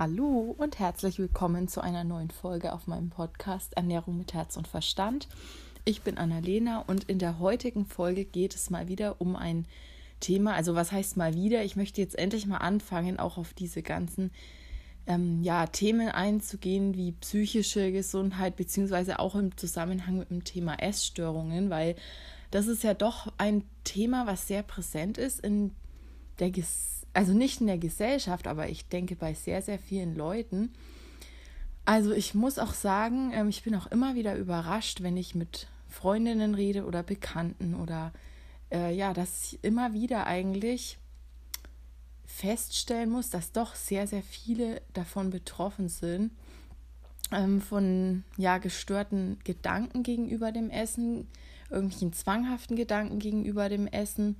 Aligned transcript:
Hallo 0.00 0.54
und 0.56 0.78
herzlich 0.78 1.18
willkommen 1.18 1.68
zu 1.68 1.82
einer 1.82 2.04
neuen 2.04 2.30
Folge 2.30 2.72
auf 2.72 2.86
meinem 2.86 3.10
Podcast 3.10 3.76
Ernährung 3.76 4.16
mit 4.16 4.32
Herz 4.32 4.56
und 4.56 4.66
Verstand. 4.66 5.28
Ich 5.84 6.00
bin 6.00 6.16
Annalena 6.16 6.78
und 6.86 7.04
in 7.04 7.18
der 7.18 7.38
heutigen 7.38 7.84
Folge 7.84 8.24
geht 8.24 8.54
es 8.54 8.70
mal 8.70 8.88
wieder 8.88 9.20
um 9.20 9.36
ein 9.36 9.66
Thema. 10.18 10.54
Also 10.54 10.74
was 10.74 10.90
heißt 10.90 11.18
mal 11.18 11.34
wieder? 11.34 11.64
Ich 11.64 11.76
möchte 11.76 12.00
jetzt 12.00 12.18
endlich 12.18 12.46
mal 12.46 12.56
anfangen, 12.56 13.18
auch 13.18 13.36
auf 13.36 13.52
diese 13.52 13.82
ganzen 13.82 14.30
ähm, 15.06 15.42
ja, 15.42 15.66
Themen 15.66 16.08
einzugehen, 16.08 16.94
wie 16.94 17.12
psychische 17.12 17.92
Gesundheit, 17.92 18.56
beziehungsweise 18.56 19.18
auch 19.18 19.34
im 19.34 19.54
Zusammenhang 19.58 20.16
mit 20.16 20.30
dem 20.30 20.44
Thema 20.44 20.76
Essstörungen, 20.76 21.68
weil 21.68 21.94
das 22.50 22.68
ist 22.68 22.84
ja 22.84 22.94
doch 22.94 23.30
ein 23.36 23.64
Thema, 23.84 24.26
was 24.26 24.48
sehr 24.48 24.62
präsent 24.62 25.18
ist 25.18 25.40
in 25.40 25.72
der 26.40 26.50
also 27.12 27.32
nicht 27.32 27.60
in 27.60 27.66
der 27.66 27.78
Gesellschaft, 27.78 28.46
aber 28.46 28.68
ich 28.68 28.86
denke 28.88 29.16
bei 29.16 29.34
sehr, 29.34 29.62
sehr 29.62 29.78
vielen 29.78 30.14
Leuten. 30.14 30.72
Also 31.84 32.12
ich 32.12 32.34
muss 32.34 32.58
auch 32.58 32.72
sagen, 32.72 33.32
ähm, 33.34 33.48
ich 33.48 33.62
bin 33.62 33.74
auch 33.74 33.88
immer 33.88 34.14
wieder 34.14 34.36
überrascht, 34.36 35.02
wenn 35.02 35.16
ich 35.16 35.34
mit 35.34 35.68
Freundinnen 35.88 36.54
rede 36.54 36.84
oder 36.84 37.02
Bekannten 37.02 37.74
oder 37.74 38.12
äh, 38.70 38.94
ja, 38.94 39.12
dass 39.12 39.52
ich 39.52 39.64
immer 39.64 39.92
wieder 39.92 40.26
eigentlich 40.26 40.98
feststellen 42.26 43.10
muss, 43.10 43.30
dass 43.30 43.52
doch 43.52 43.74
sehr, 43.74 44.06
sehr 44.06 44.22
viele 44.22 44.82
davon 44.92 45.30
betroffen 45.30 45.88
sind, 45.88 46.30
ähm, 47.32 47.60
von 47.60 48.24
ja, 48.36 48.58
gestörten 48.58 49.38
Gedanken 49.42 50.04
gegenüber 50.04 50.52
dem 50.52 50.70
Essen, 50.70 51.26
irgendwelchen 51.70 52.12
zwanghaften 52.12 52.76
Gedanken 52.76 53.18
gegenüber 53.18 53.68
dem 53.68 53.88
Essen, 53.88 54.36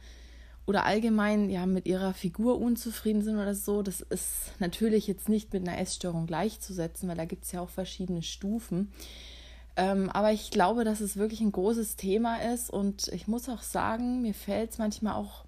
oder 0.70 0.87
allgemein 0.87 1.51
ja 1.51 1.66
mit 1.66 1.87
ihrer 1.87 2.15
Figur 2.15 2.60
unzufrieden 2.60 3.23
sind 3.23 3.34
oder 3.38 3.56
so, 3.56 3.83
das 3.83 4.02
ist 4.02 4.52
natürlich 4.61 5.09
jetzt 5.09 5.28
nicht 5.28 5.52
mit 5.52 5.66
einer 5.66 5.80
Essstörung 5.80 6.28
gleichzusetzen, 6.28 7.09
weil 7.09 7.16
da 7.16 7.24
gibt 7.24 7.45
es 7.45 7.51
ja 7.51 7.61
auch 7.61 7.70
verschiedene 7.70 8.23
Stufen. 8.23 8.92
Ähm, 9.75 10.09
aber 10.11 10.31
ich 10.31 10.53
glaube, 10.53 10.84
dass 10.84 11.00
es 11.00 11.17
wirklich 11.17 11.41
ein 11.41 11.50
großes 11.50 11.97
Thema 11.97 12.36
ist 12.36 12.70
und 12.70 13.09
ich 13.09 13.27
muss 13.27 13.48
auch 13.48 13.62
sagen, 13.62 14.22
mir 14.22 14.33
fällt 14.33 14.70
es 14.70 14.78
manchmal 14.78 15.14
auch 15.14 15.44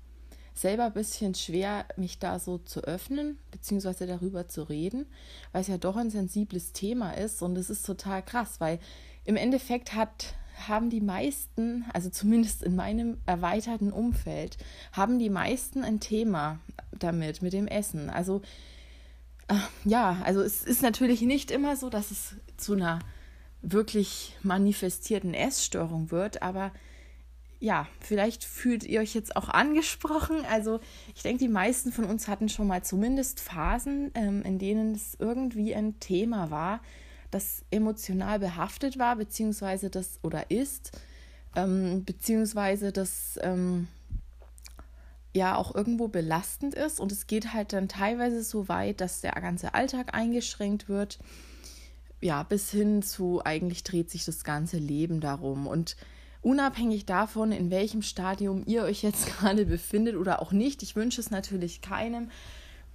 selber 0.54 0.86
ein 0.86 0.92
bisschen 0.92 1.36
schwer, 1.36 1.86
mich 1.96 2.18
da 2.18 2.40
so 2.40 2.58
zu 2.58 2.80
öffnen, 2.80 3.38
beziehungsweise 3.52 4.08
darüber 4.08 4.48
zu 4.48 4.64
reden, 4.64 5.06
weil 5.52 5.60
es 5.60 5.68
ja 5.68 5.78
doch 5.78 5.94
ein 5.94 6.10
sensibles 6.10 6.72
Thema 6.72 7.12
ist 7.12 7.42
und 7.42 7.56
es 7.56 7.70
ist 7.70 7.86
total 7.86 8.24
krass, 8.24 8.56
weil 8.58 8.80
im 9.24 9.36
Endeffekt 9.36 9.94
hat 9.94 10.34
haben 10.68 10.90
die 10.90 11.00
meisten, 11.00 11.84
also 11.92 12.10
zumindest 12.10 12.62
in 12.62 12.76
meinem 12.76 13.18
erweiterten 13.26 13.92
Umfeld, 13.92 14.58
haben 14.92 15.18
die 15.18 15.30
meisten 15.30 15.84
ein 15.84 16.00
Thema 16.00 16.60
damit, 16.98 17.42
mit 17.42 17.52
dem 17.52 17.66
Essen. 17.66 18.10
Also 18.10 18.42
äh, 19.48 19.54
ja, 19.84 20.20
also 20.24 20.40
es 20.40 20.62
ist 20.62 20.82
natürlich 20.82 21.22
nicht 21.22 21.50
immer 21.50 21.76
so, 21.76 21.90
dass 21.90 22.10
es 22.10 22.34
zu 22.56 22.74
einer 22.74 23.00
wirklich 23.62 24.36
manifestierten 24.42 25.34
Essstörung 25.34 26.10
wird, 26.10 26.42
aber 26.42 26.72
ja, 27.60 27.86
vielleicht 28.00 28.42
fühlt 28.42 28.82
ihr 28.82 29.00
euch 29.00 29.14
jetzt 29.14 29.36
auch 29.36 29.48
angesprochen. 29.48 30.44
Also 30.50 30.80
ich 31.14 31.22
denke, 31.22 31.38
die 31.38 31.48
meisten 31.48 31.92
von 31.92 32.06
uns 32.06 32.26
hatten 32.26 32.48
schon 32.48 32.66
mal 32.66 32.82
zumindest 32.82 33.38
Phasen, 33.38 34.10
ähm, 34.14 34.42
in 34.42 34.58
denen 34.58 34.96
es 34.96 35.16
irgendwie 35.20 35.72
ein 35.72 36.00
Thema 36.00 36.50
war, 36.50 36.80
das 37.32 37.64
emotional 37.70 38.38
behaftet 38.38 38.98
war, 38.98 39.16
beziehungsweise 39.16 39.90
das 39.90 40.20
oder 40.22 40.50
ist, 40.50 40.92
ähm, 41.56 42.04
beziehungsweise 42.04 42.92
das 42.92 43.38
ähm, 43.42 43.88
ja 45.34 45.56
auch 45.56 45.74
irgendwo 45.74 46.08
belastend 46.08 46.74
ist. 46.74 47.00
Und 47.00 47.10
es 47.10 47.26
geht 47.26 47.52
halt 47.52 47.72
dann 47.72 47.88
teilweise 47.88 48.42
so 48.42 48.68
weit, 48.68 49.00
dass 49.00 49.22
der 49.22 49.32
ganze 49.32 49.74
Alltag 49.74 50.14
eingeschränkt 50.14 50.88
wird. 50.88 51.18
Ja, 52.20 52.42
bis 52.42 52.70
hin 52.70 53.02
zu 53.02 53.42
eigentlich 53.44 53.82
dreht 53.82 54.10
sich 54.10 54.24
das 54.24 54.44
ganze 54.44 54.76
Leben 54.76 55.20
darum. 55.20 55.66
Und 55.66 55.96
unabhängig 56.42 57.06
davon, 57.06 57.50
in 57.50 57.70
welchem 57.70 58.02
Stadium 58.02 58.62
ihr 58.66 58.82
euch 58.82 59.02
jetzt 59.02 59.26
gerade 59.38 59.64
befindet 59.64 60.16
oder 60.16 60.42
auch 60.42 60.52
nicht, 60.52 60.82
ich 60.82 60.96
wünsche 60.96 61.20
es 61.20 61.30
natürlich 61.30 61.80
keinem, 61.80 62.30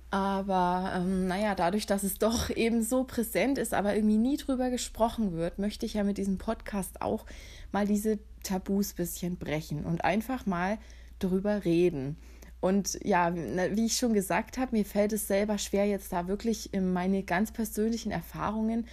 aber 0.10 0.94
ähm, 0.96 1.28
naja, 1.28 1.54
dadurch, 1.54 1.86
dass 1.86 2.04
es 2.04 2.18
doch 2.18 2.50
eben 2.56 2.84
so 2.84 3.04
präsent 3.04 3.58
ist, 3.58 3.74
aber 3.74 3.96
irgendwie 3.96 4.18
nie 4.18 4.38
drüber 4.38 4.70
gesprochen 4.70 5.34
wird, 5.34 5.60
möchte 5.60 5.86
ich 5.86 5.96
ja 5.96 6.04
mit 6.04 6.18
diesem 6.18 6.38
Podcast 6.38 7.02
auch 7.02 7.26
mal 7.72 7.86
diese 7.86 8.20
Tabus 8.44 8.94
bisschen 8.94 9.38
brechen 9.38 9.86
und 9.86 10.04
einfach 10.04 10.46
mal 10.46 10.78
drüber 11.20 11.66
reden. 11.66 12.18
Und 12.60 12.98
ja, 13.04 13.36
wie 13.36 13.86
ich 13.86 13.98
schon 13.98 14.14
gesagt 14.14 14.58
habe, 14.58 14.76
mir 14.76 14.86
fällt 14.86 15.14
es 15.14 15.28
selber 15.28 15.58
schwer, 15.58 15.86
jetzt 15.86 16.12
da 16.12 16.28
wirklich 16.28 16.72
meine 16.74 17.24
ganz 17.24 17.52
persönlichen 17.52 18.12
Erfahrungen 18.12 18.88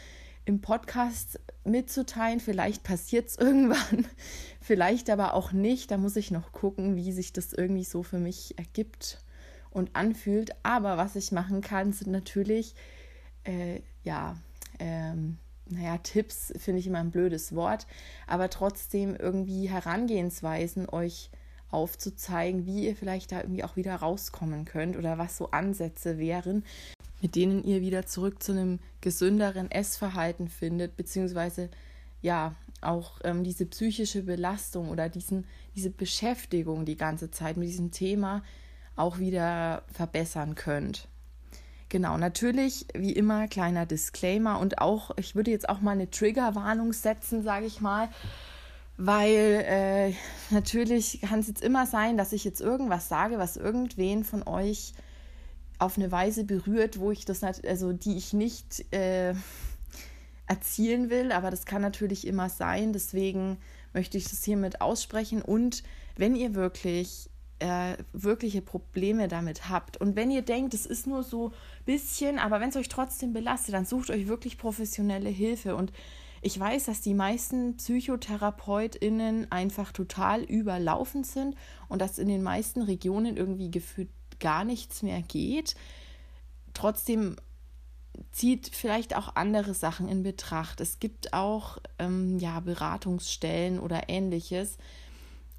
im 0.45 0.61
Podcast 0.61 1.41
mitzuteilen. 1.65 2.41
Vielleicht 2.41 2.83
passiert 2.83 3.29
es 3.29 3.37
irgendwann, 3.39 4.07
vielleicht 4.61 5.09
aber 5.09 5.35
auch 5.35 5.53
nicht. 5.53 5.91
Da 5.91 5.97
muss 5.97 6.17
ich 6.17 6.31
noch 6.31 6.53
gucken, 6.53 6.97
wie 6.97 7.13
sich 7.13 7.33
das 7.33 7.53
irgendwie 7.53 7.85
so 7.85 8.03
für 8.03 8.19
mich 8.19 8.59
ergibt 8.59 9.24
und 9.75 9.95
anfühlt. 9.95 10.53
Aber 10.63 10.97
was 10.97 11.17
ich 11.17 11.33
machen 11.33 11.61
kann, 11.61 11.93
sind 11.93 12.11
natürlich, 12.11 12.75
äh, 13.45 13.81
ja, 14.05 14.39
ähm, 14.79 15.37
naja, 15.67 15.99
Tipps 15.99 16.53
finde 16.57 16.81
ich 16.81 16.87
immer 16.87 17.01
ein 17.01 17.11
blödes 17.11 17.55
Wort, 17.55 17.87
aber 18.27 18.49
trotzdem 18.49 19.15
irgendwie 19.17 19.69
Herangehensweisen 19.69 20.89
euch 20.89 21.31
aufzuzeigen, 21.71 22.67
wie 22.67 22.87
ihr 22.87 22.97
vielleicht 22.97 23.33
da 23.33 23.41
irgendwie 23.41 23.65
auch 23.65 23.77
wieder 23.77 23.97
rauskommen 23.97 24.65
könnt 24.65 24.97
oder 24.97 25.19
was 25.19 25.37
so 25.37 25.51
Ansätze 25.51 26.19
wären, 26.19 26.65
mit 27.21 27.35
denen 27.35 27.65
ihr 27.65 27.81
wieder 27.81 28.07
zurück 28.07 28.43
zu 28.43 28.53
einem 28.53 28.79
gesünderen 29.01 29.71
Essverhalten 29.71 30.49
findet, 30.49 30.97
beziehungsweise 30.97 31.71
ja, 32.23 32.55
auch 32.81 33.21
ähm, 33.25 33.43
diese 33.43 33.67
psychische 33.67 34.23
Belastung 34.23 34.91
oder 34.91 35.09
diesen, 35.09 35.47
diese 35.75 35.91
Beschäftigung 35.91 36.85
die 36.85 36.97
ganze 36.97 37.31
Zeit 37.31 37.57
mit 37.57 37.69
diesem 37.69 37.91
Thema 37.91 38.43
auch 38.97 39.19
wieder 39.19 39.83
verbessern 39.93 40.55
könnt. 40.55 41.09
Genau, 41.89 42.17
natürlich, 42.19 42.87
wie 42.95 43.13
immer, 43.13 43.47
kleiner 43.47 43.87
Disclaimer 43.87 44.59
und 44.59 44.79
auch, 44.79 45.13
ich 45.17 45.37
würde 45.37 45.51
jetzt 45.51 45.69
auch 45.69 45.81
mal 45.81 45.93
eine 45.93 46.11
Triggerwarnung 46.11 46.93
setzen, 46.93 47.43
sage 47.43 47.67
ich 47.67 47.81
mal, 47.81 48.09
weil 48.97 49.65
äh, 49.67 50.15
natürlich 50.51 51.21
kann 51.21 51.41
es 51.41 51.49
jetzt 51.49 51.63
immer 51.63 51.87
sein, 51.87 52.17
dass 52.17 52.33
ich 52.33 52.45
jetzt 52.45 52.61
irgendwas 52.61 53.09
sage, 53.09 53.39
was 53.39 53.57
irgendwen 53.57 54.25
von 54.25 54.47
euch 54.47 54.93
auf 55.79 55.99
eine 55.99 56.11
Weise 56.11 56.45
berührt, 56.45 56.99
wo 56.99 57.11
ich 57.11 57.25
das, 57.25 57.43
also 57.43 57.93
die 57.93 58.17
ich 58.17 58.33
nicht 58.33 58.93
äh, 58.93 59.35
erzielen 60.47 61.11
will, 61.11 61.33
aber 61.33 61.51
das 61.51 61.65
kann 61.67 61.83
natürlich 61.83 62.27
immer 62.27 62.49
sein, 62.49 62.93
deswegen 62.93 63.59
möchte 63.93 64.19
ich 64.19 64.25
das 64.25 64.45
hiermit 64.45 64.81
aussprechen 64.81 65.43
und 65.43 65.83
wenn 66.17 66.35
ihr 66.35 66.55
wirklich 66.55 67.31
äh, 67.59 67.97
wirkliche 68.13 68.63
Probleme 68.63 69.29
damit 69.29 69.69
habt. 69.69 69.97
Und 69.97 70.17
wenn 70.17 70.31
ihr 70.31 70.43
denkt, 70.43 70.75
es 70.75 70.87
ist 70.87 71.07
nur 71.07 71.23
so 71.23 71.49
ein 71.49 71.85
bisschen, 71.85 72.39
aber 72.39 72.61
wenn 72.61 72.71
es 72.71 72.77
euch 72.77 72.89
trotzdem 72.89 73.33
belastet, 73.33 73.75
dann 73.75 73.85
sucht 73.85 74.11
euch 74.11 74.27
wirklich 74.27 74.59
professionelle 74.59 75.31
Hilfe. 75.31 75.77
Und 75.77 75.93
ich 76.43 76.59
weiß, 76.59 76.85
dass 76.85 77.01
die 77.01 77.15
meisten 77.15 77.77
PsychotherapeutInnen 77.77 79.51
einfach 79.51 79.93
total 79.93 80.43
überlaufen 80.43 81.25
sind 81.25 81.57
und 81.89 82.03
dass 82.03 82.19
in 82.19 82.29
den 82.29 82.43
meisten 82.43 82.83
Regionen 82.83 83.37
irgendwie 83.37 83.71
gefühlt 83.71 84.11
gar 84.41 84.65
nichts 84.65 85.03
mehr 85.03 85.23
geht. 85.23 85.75
Trotzdem 86.75 87.37
zieht 88.33 88.69
vielleicht 88.73 89.17
auch 89.17 89.37
andere 89.37 89.75
Sachen 89.75 90.09
in 90.09 90.23
Betracht. 90.23 90.81
Es 90.81 90.99
gibt 90.99 91.33
auch 91.33 91.79
ähm, 91.99 92.39
ja, 92.39 92.61
Beratungsstellen 92.61 93.79
oder 93.79 94.09
ähnliches, 94.09 94.77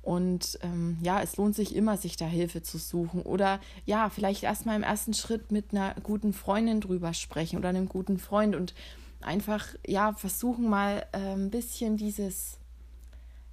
und 0.06 0.60
ähm, 0.62 1.00
ja, 1.02 1.20
es 1.24 1.36
lohnt 1.36 1.56
sich 1.56 1.76
immer, 1.76 1.98
sich 1.98 2.16
da 2.16 2.28
Hilfe 2.28 2.62
zu 2.62 2.78
suchen. 2.78 3.24
Oder 3.24 3.60
ja, 3.86 4.12
vielleicht 4.12 4.44
erstmal 4.44 4.76
im 4.76 4.84
ersten 4.84 5.16
Schritt 5.16 5.52
mit 5.52 5.72
einer 5.72 5.96
guten 6.04 6.32
Freundin 6.32 6.80
drüber 6.80 7.16
sprechen 7.16 7.58
oder 7.58 7.70
einem 7.70 7.90
guten 7.90 8.20
Freund 8.20 8.56
und 8.56 8.76
einfach, 9.20 9.66
ja, 9.84 10.14
versuchen 10.14 10.70
mal 10.70 11.08
äh, 11.12 11.34
ein 11.34 11.50
bisschen 11.50 11.98
dieses, 11.98 12.60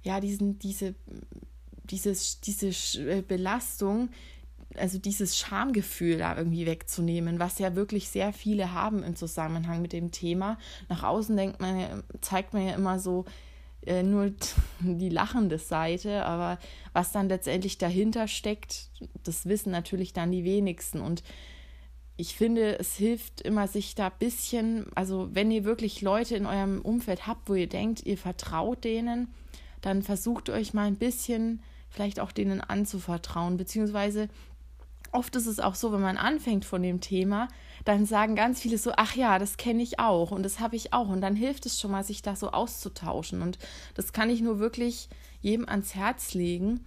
ja, 0.03 0.19
diesen, 0.19 0.59
diese, 0.59 0.93
dieses, 1.85 2.39
diese 2.41 2.67
äh, 3.01 3.23
Belastung, 3.23 4.09
also 4.77 4.99
dieses 4.99 5.35
Schamgefühl 5.35 6.19
da 6.19 6.37
irgendwie 6.37 6.67
wegzunehmen, 6.67 7.39
was 7.39 7.57
ja 7.57 7.73
wirklich 7.73 8.09
sehr 8.09 8.31
viele 8.31 8.73
haben 8.73 9.01
im 9.01 9.15
Zusammenhang 9.15 9.81
mit 9.81 9.91
dem 9.91 10.11
Thema. 10.11 10.59
Nach 10.87 11.01
außen 11.01 11.35
denkt 11.35 11.59
man, 11.59 12.03
zeigt 12.21 12.53
man 12.53 12.67
ja 12.67 12.75
immer 12.75 12.99
so, 12.99 13.25
äh, 13.87 14.03
nur 14.03 14.31
die 14.79 15.09
lachende 15.09 15.59
Seite, 15.59 16.25
aber 16.25 16.59
was 16.93 17.11
dann 17.11 17.29
letztendlich 17.29 17.77
dahinter 17.77 18.27
steckt, 18.27 18.89
das 19.23 19.45
wissen 19.45 19.71
natürlich 19.71 20.13
dann 20.13 20.31
die 20.31 20.43
wenigsten. 20.43 21.01
Und 21.01 21.23
ich 22.15 22.35
finde, 22.35 22.79
es 22.79 22.95
hilft 22.95 23.41
immer, 23.41 23.67
sich 23.67 23.95
da 23.95 24.07
ein 24.07 24.19
bisschen, 24.19 24.85
also 24.95 25.29
wenn 25.33 25.51
ihr 25.51 25.63
wirklich 25.63 26.01
Leute 26.01 26.35
in 26.35 26.45
eurem 26.45 26.81
Umfeld 26.81 27.27
habt, 27.27 27.49
wo 27.49 27.55
ihr 27.55 27.67
denkt, 27.67 28.05
ihr 28.05 28.17
vertraut 28.17 28.83
denen, 28.83 29.33
dann 29.81 30.03
versucht 30.03 30.49
euch 30.49 30.73
mal 30.73 30.85
ein 30.85 30.97
bisschen 30.97 31.61
vielleicht 31.89 32.19
auch 32.19 32.31
denen 32.31 32.61
anzuvertrauen, 32.61 33.57
beziehungsweise 33.57 34.29
oft 35.11 35.35
ist 35.35 35.45
es 35.45 35.59
auch 35.59 35.75
so, 35.75 35.93
wenn 35.93 36.01
man 36.01 36.17
anfängt 36.17 36.65
von 36.65 36.81
dem 36.81 37.01
Thema, 37.01 37.47
dann 37.85 38.05
sagen 38.05 38.35
ganz 38.35 38.61
viele 38.61 38.77
so, 38.77 38.91
ach 38.95 39.15
ja, 39.15 39.39
das 39.39 39.57
kenne 39.57 39.83
ich 39.83 39.99
auch 39.99 40.31
und 40.31 40.43
das 40.43 40.59
habe 40.59 40.75
ich 40.75 40.93
auch. 40.93 41.09
Und 41.09 41.21
dann 41.21 41.35
hilft 41.35 41.65
es 41.65 41.79
schon 41.79 41.91
mal, 41.91 42.03
sich 42.03 42.21
da 42.21 42.35
so 42.35 42.51
auszutauschen. 42.51 43.41
Und 43.41 43.57
das 43.95 44.13
kann 44.13 44.29
ich 44.29 44.41
nur 44.41 44.59
wirklich 44.59 45.09
jedem 45.41 45.67
ans 45.67 45.95
Herz 45.95 46.33
legen. 46.33 46.79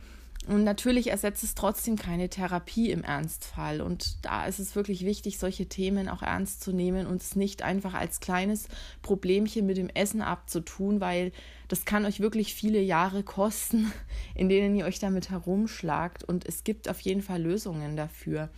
Und 0.46 0.62
natürlich 0.62 1.08
ersetzt 1.08 1.42
es 1.42 1.56
trotzdem 1.56 1.96
keine 1.96 2.28
Therapie 2.28 2.90
im 2.90 3.02
Ernstfall. 3.02 3.80
Und 3.80 4.24
da 4.24 4.46
ist 4.46 4.60
es 4.60 4.76
wirklich 4.76 5.04
wichtig, 5.04 5.38
solche 5.38 5.66
Themen 5.66 6.08
auch 6.08 6.22
ernst 6.22 6.62
zu 6.62 6.72
nehmen 6.72 7.06
und 7.06 7.20
es 7.20 7.34
nicht 7.34 7.62
einfach 7.62 7.94
als 7.94 8.20
kleines 8.20 8.68
Problemchen 9.02 9.66
mit 9.66 9.76
dem 9.76 9.88
Essen 9.88 10.22
abzutun, 10.22 11.00
weil 11.00 11.32
das 11.66 11.84
kann 11.84 12.06
euch 12.06 12.20
wirklich 12.20 12.54
viele 12.54 12.80
Jahre 12.80 13.24
kosten, 13.24 13.92
in 14.36 14.48
denen 14.48 14.76
ihr 14.76 14.84
euch 14.84 15.00
damit 15.00 15.30
herumschlagt. 15.30 16.22
Und 16.22 16.46
es 16.46 16.62
gibt 16.62 16.88
auf 16.88 17.00
jeden 17.00 17.22
Fall 17.22 17.42
Lösungen 17.42 17.96
dafür. 17.96 18.48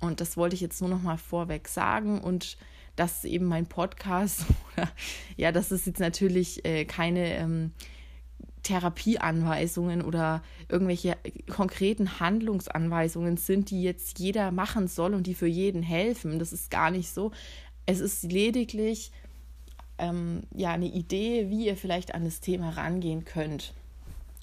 Und 0.00 0.20
das 0.20 0.36
wollte 0.36 0.54
ich 0.54 0.60
jetzt 0.60 0.80
nur 0.80 0.90
noch 0.90 1.02
mal 1.02 1.18
vorweg 1.18 1.68
sagen. 1.68 2.20
Und 2.20 2.56
dass 2.96 3.24
eben 3.24 3.46
mein 3.46 3.66
Podcast, 3.66 4.46
ja, 5.36 5.52
das 5.52 5.72
ist 5.72 5.86
jetzt 5.86 6.00
natürlich 6.00 6.64
äh, 6.64 6.84
keine. 6.84 7.36
Ähm, 7.36 7.72
Therapieanweisungen 8.66 10.02
oder 10.02 10.42
irgendwelche 10.68 11.16
konkreten 11.48 12.18
Handlungsanweisungen 12.18 13.36
sind, 13.36 13.70
die 13.70 13.80
jetzt 13.80 14.18
jeder 14.18 14.50
machen 14.50 14.88
soll 14.88 15.14
und 15.14 15.28
die 15.28 15.34
für 15.34 15.46
jeden 15.46 15.84
helfen. 15.84 16.40
Das 16.40 16.52
ist 16.52 16.68
gar 16.68 16.90
nicht 16.90 17.10
so. 17.10 17.30
Es 17.86 18.00
ist 18.00 18.24
lediglich 18.24 19.12
ähm, 19.98 20.42
ja 20.52 20.72
eine 20.72 20.86
Idee, 20.86 21.48
wie 21.48 21.66
ihr 21.66 21.76
vielleicht 21.76 22.12
an 22.16 22.24
das 22.24 22.40
Thema 22.40 22.70
rangehen 22.70 23.24
könnt. 23.24 23.72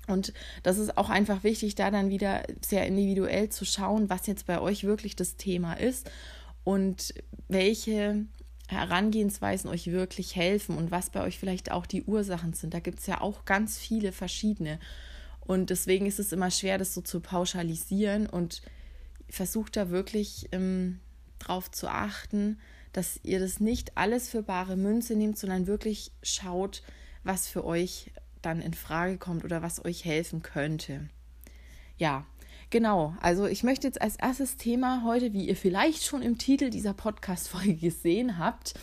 Und 0.07 0.33
das 0.63 0.77
ist 0.77 0.97
auch 0.97 1.09
einfach 1.09 1.43
wichtig, 1.43 1.75
da 1.75 1.89
dann 1.89 2.09
wieder 2.09 2.43
sehr 2.61 2.85
individuell 2.85 3.49
zu 3.49 3.65
schauen, 3.65 4.09
was 4.09 4.27
jetzt 4.27 4.45
bei 4.45 4.59
euch 4.59 4.83
wirklich 4.83 5.15
das 5.15 5.37
Thema 5.37 5.73
ist 5.73 6.09
und 6.63 7.13
welche 7.47 8.25
Herangehensweisen 8.67 9.69
euch 9.69 9.91
wirklich 9.91 10.35
helfen 10.35 10.77
und 10.77 10.91
was 10.91 11.09
bei 11.09 11.21
euch 11.21 11.39
vielleicht 11.39 11.71
auch 11.71 11.85
die 11.85 12.03
Ursachen 12.03 12.53
sind. 12.53 12.73
Da 12.73 12.79
gibt 12.79 12.99
es 12.99 13.07
ja 13.07 13.21
auch 13.21 13.45
ganz 13.45 13.77
viele 13.77 14.11
verschiedene. 14.11 14.79
Und 15.41 15.69
deswegen 15.69 16.05
ist 16.05 16.19
es 16.19 16.31
immer 16.31 16.51
schwer, 16.51 16.77
das 16.77 16.93
so 16.93 17.01
zu 17.01 17.19
pauschalisieren 17.19 18.27
und 18.27 18.61
versucht 19.29 19.75
da 19.75 19.89
wirklich 19.89 20.47
ähm, 20.51 20.99
drauf 21.39 21.71
zu 21.71 21.87
achten, 21.87 22.59
dass 22.93 23.19
ihr 23.23 23.39
das 23.39 23.59
nicht 23.59 23.97
alles 23.97 24.29
für 24.29 24.43
bare 24.43 24.77
Münze 24.77 25.15
nehmt, 25.15 25.37
sondern 25.37 25.67
wirklich 25.67 26.11
schaut, 26.21 26.83
was 27.23 27.47
für 27.47 27.65
euch 27.65 28.11
dann 28.45 28.61
in 28.61 28.73
Frage 28.73 29.17
kommt 29.17 29.43
oder 29.43 29.61
was 29.61 29.83
euch 29.83 30.05
helfen 30.05 30.41
könnte. 30.41 31.09
Ja, 31.97 32.25
Genau, 32.69 33.13
also 33.21 33.45
ich 33.45 33.61
möchte 33.61 33.85
jetzt 33.85 34.01
als 34.01 34.15
erstes 34.15 34.57
Thema 34.57 35.03
heute, 35.05 35.31
wie 35.31 35.47
ihr 35.47 35.55
vielleicht 35.55 36.03
schon 36.05 36.23
im 36.23 36.39
Titel 36.39 36.71
dieser 36.71 36.95
Podcast-Folge 36.95 37.75
gesehen 37.75 38.39
habt, 38.39 38.73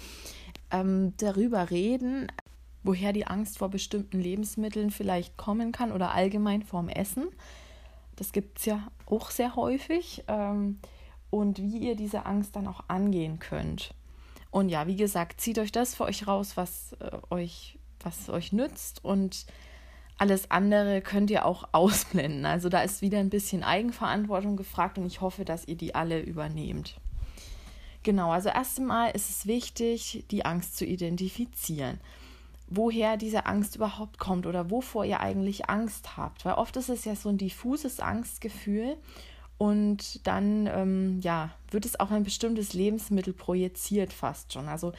ähm, 0.71 1.13
darüber 1.17 1.71
reden, 1.71 2.29
woher 2.85 3.13
die 3.13 3.27
Angst 3.27 3.59
vor 3.59 3.69
bestimmten 3.69 4.21
Lebensmitteln 4.21 4.93
vielleicht 4.93 5.37
kommen 5.37 5.73
kann 5.73 5.91
oder 5.91 6.13
allgemein 6.13 6.63
vorm 6.63 6.89
Essen. 6.89 7.31
Das 8.15 8.31
gibt 8.31 8.61
es 8.61 8.67
ja 8.67 8.93
auch 9.07 9.33
sehr 9.33 9.57
häufig. 9.57 10.23
Ähm, 10.29 10.79
und 11.31 11.59
wie 11.59 11.79
ihr 11.79 11.97
diese 11.97 12.27
Angst 12.27 12.57
dann 12.57 12.67
auch 12.67 12.85
angehen 12.89 13.39
könnt. 13.39 13.95
Und 14.51 14.69
ja, 14.69 14.87
wie 14.87 14.97
gesagt, 14.97 15.41
zieht 15.41 15.59
euch 15.59 15.73
das 15.73 15.95
für 15.95 16.05
euch 16.05 16.27
raus, 16.27 16.57
was 16.57 16.93
äh, 16.95 17.19
euch, 17.31 17.79
was 18.05 18.29
euch 18.29 18.53
nützt 18.53 19.05
und 19.05 19.47
alles 20.19 20.51
andere 20.51 21.01
könnt 21.01 21.31
ihr 21.31 21.47
auch 21.47 21.69
ausblenden. 21.73 22.45
Also 22.45 22.69
da 22.69 22.83
ist 22.83 23.03
wieder 23.03 23.19
ein 23.19 23.31
bisschen 23.31 23.65
Eigenverantwortung 23.65 24.57
gefragt 24.57 24.99
und 24.99 25.07
ich 25.07 25.21
hoffe, 25.21 25.45
dass 25.45 25.67
ihr 25.67 25.77
die 25.77 25.95
alle 25.95 26.21
übernehmt. 26.21 27.01
Genau, 28.03 28.31
also 28.31 28.49
erst 28.49 28.79
einmal 28.79 29.11
ist 29.11 29.29
es 29.29 29.47
wichtig, 29.47 30.25
die 30.31 30.45
Angst 30.45 30.77
zu 30.77 30.87
identifizieren. 30.87 32.01
Woher 32.67 33.17
diese 33.17 33.47
Angst 33.47 33.77
überhaupt 33.77 34.19
kommt 34.19 34.47
oder 34.47 34.71
wovor 34.71 35.05
ihr 35.05 35.21
eigentlich 35.21 35.69
Angst 35.69 36.17
habt. 36.17 36.45
Weil 36.45 36.55
oft 36.55 36.77
ist 36.77 36.89
es 36.89 37.05
ja 37.05 37.17
so 37.17 37.29
ein 37.29 37.37
diffuses 37.37 38.01
Angstgefühl 38.01 38.97
und 39.59 40.27
dann 40.27 40.67
ähm, 40.69 41.21
ja, 41.23 41.51
wird 41.71 41.85
es 41.85 41.99
auf 42.01 42.11
ein 42.11 42.25
bestimmtes 42.25 42.73
Lebensmittel 42.73 43.35
projiziert 43.35 44.13
fast 44.13 44.53
schon. 44.53 44.69
Also 44.69 44.93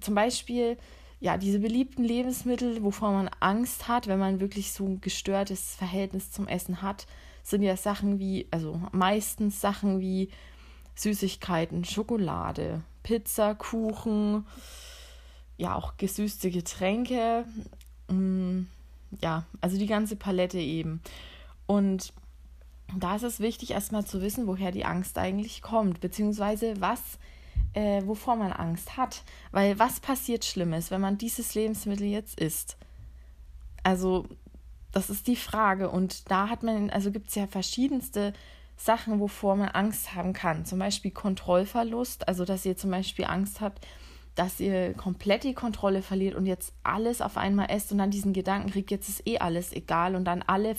zum 0.00 0.14
Beispiel 0.14 0.76
ja, 1.20 1.38
diese 1.38 1.58
beliebten 1.58 2.04
Lebensmittel, 2.04 2.82
wovor 2.82 3.12
man 3.12 3.30
Angst 3.40 3.88
hat, 3.88 4.06
wenn 4.06 4.18
man 4.18 4.40
wirklich 4.40 4.72
so 4.72 4.84
ein 4.86 5.00
gestörtes 5.00 5.74
Verhältnis 5.74 6.30
zum 6.30 6.46
Essen 6.46 6.82
hat, 6.82 7.06
sind 7.42 7.62
ja 7.62 7.76
Sachen 7.76 8.18
wie, 8.18 8.46
also 8.50 8.80
meistens 8.92 9.60
Sachen 9.60 10.00
wie 10.00 10.30
Süßigkeiten, 10.94 11.84
Schokolade, 11.84 12.82
Pizza, 13.02 13.54
Kuchen, 13.54 14.46
ja, 15.56 15.74
auch 15.74 15.96
gesüßte 15.96 16.50
Getränke. 16.50 17.46
Mm, 18.08 18.62
ja, 19.22 19.44
also 19.60 19.78
die 19.78 19.86
ganze 19.86 20.16
Palette 20.16 20.58
eben. 20.58 21.00
Und 21.66 22.12
da 22.96 23.16
ist 23.16 23.22
es 23.22 23.40
wichtig, 23.40 23.70
erstmal 23.70 24.04
zu 24.04 24.20
wissen, 24.22 24.46
woher 24.46 24.70
die 24.70 24.84
Angst 24.84 25.18
eigentlich 25.18 25.62
kommt, 25.62 26.00
beziehungsweise 26.00 26.80
was 26.80 27.18
äh, 27.76 28.06
wovor 28.06 28.36
man 28.36 28.52
Angst 28.52 28.96
hat. 28.96 29.22
Weil 29.52 29.78
was 29.78 30.00
passiert 30.00 30.44
Schlimmes, 30.44 30.90
wenn 30.90 31.00
man 31.00 31.18
dieses 31.18 31.54
Lebensmittel 31.54 32.06
jetzt 32.06 32.40
isst? 32.40 32.76
Also, 33.82 34.26
das 34.92 35.10
ist 35.10 35.26
die 35.26 35.36
Frage. 35.36 35.90
Und 35.90 36.30
da 36.30 36.48
hat 36.48 36.62
man, 36.62 36.90
also 36.90 37.12
gibt 37.12 37.28
es 37.28 37.34
ja 37.34 37.46
verschiedenste 37.46 38.32
Sachen, 38.76 39.20
wovor 39.20 39.56
man 39.56 39.68
Angst 39.68 40.14
haben 40.14 40.32
kann. 40.32 40.64
Zum 40.64 40.78
Beispiel 40.78 41.10
Kontrollverlust, 41.10 42.26
also 42.26 42.44
dass 42.44 42.64
ihr 42.64 42.76
zum 42.76 42.90
Beispiel 42.90 43.26
Angst 43.26 43.60
habt, 43.60 43.86
dass 44.34 44.60
ihr 44.60 44.92
komplett 44.94 45.44
die 45.44 45.54
Kontrolle 45.54 46.02
verliert 46.02 46.34
und 46.34 46.46
jetzt 46.46 46.74
alles 46.82 47.22
auf 47.22 47.36
einmal 47.36 47.70
esst 47.70 47.92
und 47.92 47.98
dann 47.98 48.10
diesen 48.10 48.32
Gedanken 48.32 48.70
kriegt, 48.70 48.90
jetzt 48.90 49.08
ist 49.08 49.26
eh 49.26 49.38
alles 49.38 49.72
egal 49.72 50.14
und 50.14 50.24
dann 50.24 50.42
alle 50.42 50.76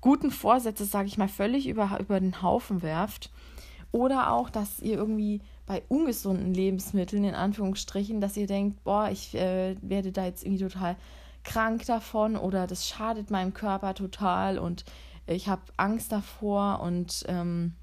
guten 0.00 0.30
Vorsätze, 0.30 0.84
sage 0.84 1.08
ich 1.08 1.16
mal, 1.16 1.28
völlig 1.28 1.66
über, 1.66 1.98
über 1.98 2.20
den 2.20 2.42
Haufen 2.42 2.82
werft. 2.82 3.30
Oder 3.90 4.32
auch, 4.32 4.50
dass 4.50 4.80
ihr 4.80 4.96
irgendwie 4.96 5.40
bei 5.68 5.82
ungesunden 5.88 6.54
Lebensmitteln, 6.54 7.24
in 7.24 7.34
Anführungsstrichen, 7.34 8.22
dass 8.22 8.38
ihr 8.38 8.46
denkt, 8.46 8.82
boah, 8.84 9.10
ich 9.10 9.34
äh, 9.34 9.76
werde 9.82 10.12
da 10.12 10.24
jetzt 10.24 10.42
irgendwie 10.42 10.64
total 10.64 10.96
krank 11.44 11.84
davon 11.84 12.36
oder 12.36 12.66
das 12.66 12.88
schadet 12.88 13.30
meinem 13.30 13.52
Körper 13.52 13.94
total 13.94 14.58
und 14.58 14.86
ich 15.26 15.46
habe 15.46 15.62
Angst 15.76 16.10
davor 16.10 16.80
und 16.80 17.24
ähm, 17.28 17.74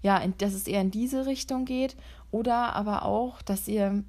ja, 0.00 0.26
dass 0.38 0.54
es 0.54 0.66
eher 0.66 0.80
in 0.80 0.90
diese 0.90 1.26
Richtung 1.26 1.66
geht 1.66 1.96
oder 2.30 2.74
aber 2.74 3.04
auch, 3.04 3.42
dass 3.42 3.68
ihr 3.68 4.04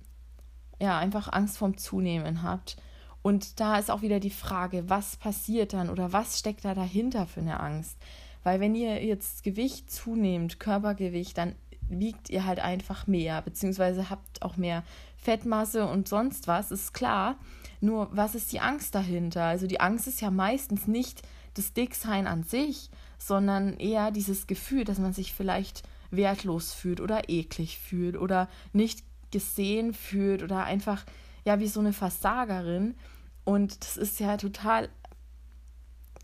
ja 0.81 0.98
einfach 0.98 1.31
Angst 1.31 1.57
vorm 1.57 1.78
Zunehmen 1.78 2.42
habt. 2.42 2.78
Und 3.21 3.59
da 3.59 3.78
ist 3.78 3.92
auch 3.92 4.02
wieder 4.02 4.21
die 4.21 4.30
Frage, 4.30 4.90
was 4.90 5.18
passiert 5.18 5.73
dann 5.73 5.90
oder 5.90 6.14
was 6.14 6.40
steckt 6.40 6.64
da 6.64 6.73
dahinter 6.73 7.28
für 7.28 7.42
eine 7.42 7.59
Angst? 7.59 7.97
Weil 8.44 8.61
wenn 8.61 8.76
ihr 8.76 9.04
jetzt 9.04 9.44
Gewicht 9.44 9.92
zunehmt, 9.92 10.57
Körpergewicht, 10.57 11.38
dann 11.38 11.56
wiegt 11.89 12.29
ihr 12.29 12.45
halt 12.45 12.59
einfach 12.59 13.07
mehr, 13.07 13.41
beziehungsweise 13.41 14.09
habt 14.09 14.41
auch 14.41 14.57
mehr 14.57 14.83
Fettmasse 15.17 15.85
und 15.85 16.07
sonst 16.07 16.47
was, 16.47 16.71
ist 16.71 16.93
klar. 16.93 17.37
Nur 17.81 18.09
was 18.11 18.35
ist 18.35 18.51
die 18.51 18.59
Angst 18.59 18.95
dahinter? 18.95 19.43
Also 19.43 19.67
die 19.67 19.79
Angst 19.79 20.07
ist 20.07 20.21
ja 20.21 20.31
meistens 20.31 20.87
nicht 20.87 21.21
das 21.55 21.73
Dicksein 21.73 22.27
an 22.27 22.43
sich, 22.43 22.89
sondern 23.17 23.77
eher 23.77 24.11
dieses 24.11 24.47
Gefühl, 24.47 24.85
dass 24.85 24.99
man 24.99 25.13
sich 25.13 25.33
vielleicht 25.33 25.83
wertlos 26.11 26.73
fühlt 26.73 27.01
oder 27.01 27.29
eklig 27.29 27.77
fühlt 27.77 28.17
oder 28.17 28.49
nicht 28.73 29.03
gesehen 29.31 29.93
fühlt 29.93 30.41
oder 30.41 30.63
einfach 30.63 31.05
ja 31.45 31.59
wie 31.59 31.67
so 31.67 31.79
eine 31.79 31.93
Versagerin. 31.93 32.95
Und 33.43 33.83
das 33.83 33.97
ist 33.97 34.19
ja 34.19 34.37
total 34.37 34.89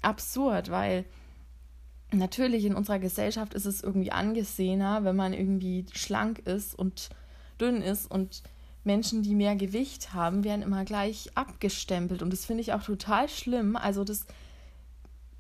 absurd, 0.02 0.70
weil 0.70 1.06
natürlich 2.12 2.66
in 2.66 2.76
unserer 2.76 3.00
Gesellschaft 3.00 3.54
ist 3.54 3.66
es 3.66 3.82
irgendwie 3.82 4.12
angesehener, 4.12 5.04
wenn 5.04 5.16
man 5.16 5.34
irgendwie 5.34 5.86
schlank 5.94 6.40
ist 6.40 6.78
und 6.78 7.10
dünn 7.60 7.82
ist 7.82 8.10
und 8.10 8.44
Menschen, 8.84 9.24
die 9.24 9.34
mehr 9.34 9.56
Gewicht 9.56 10.14
haben, 10.14 10.44
werden 10.44 10.62
immer 10.62 10.86
gleich 10.86 11.32
abgestempelt. 11.36 12.22
Und 12.22 12.32
das 12.32 12.46
finde 12.46 12.62
ich 12.62 12.74
auch 12.74 12.84
total 12.84 13.28
schlimm. 13.28 13.76
Also 13.76 14.04
das 14.04 14.28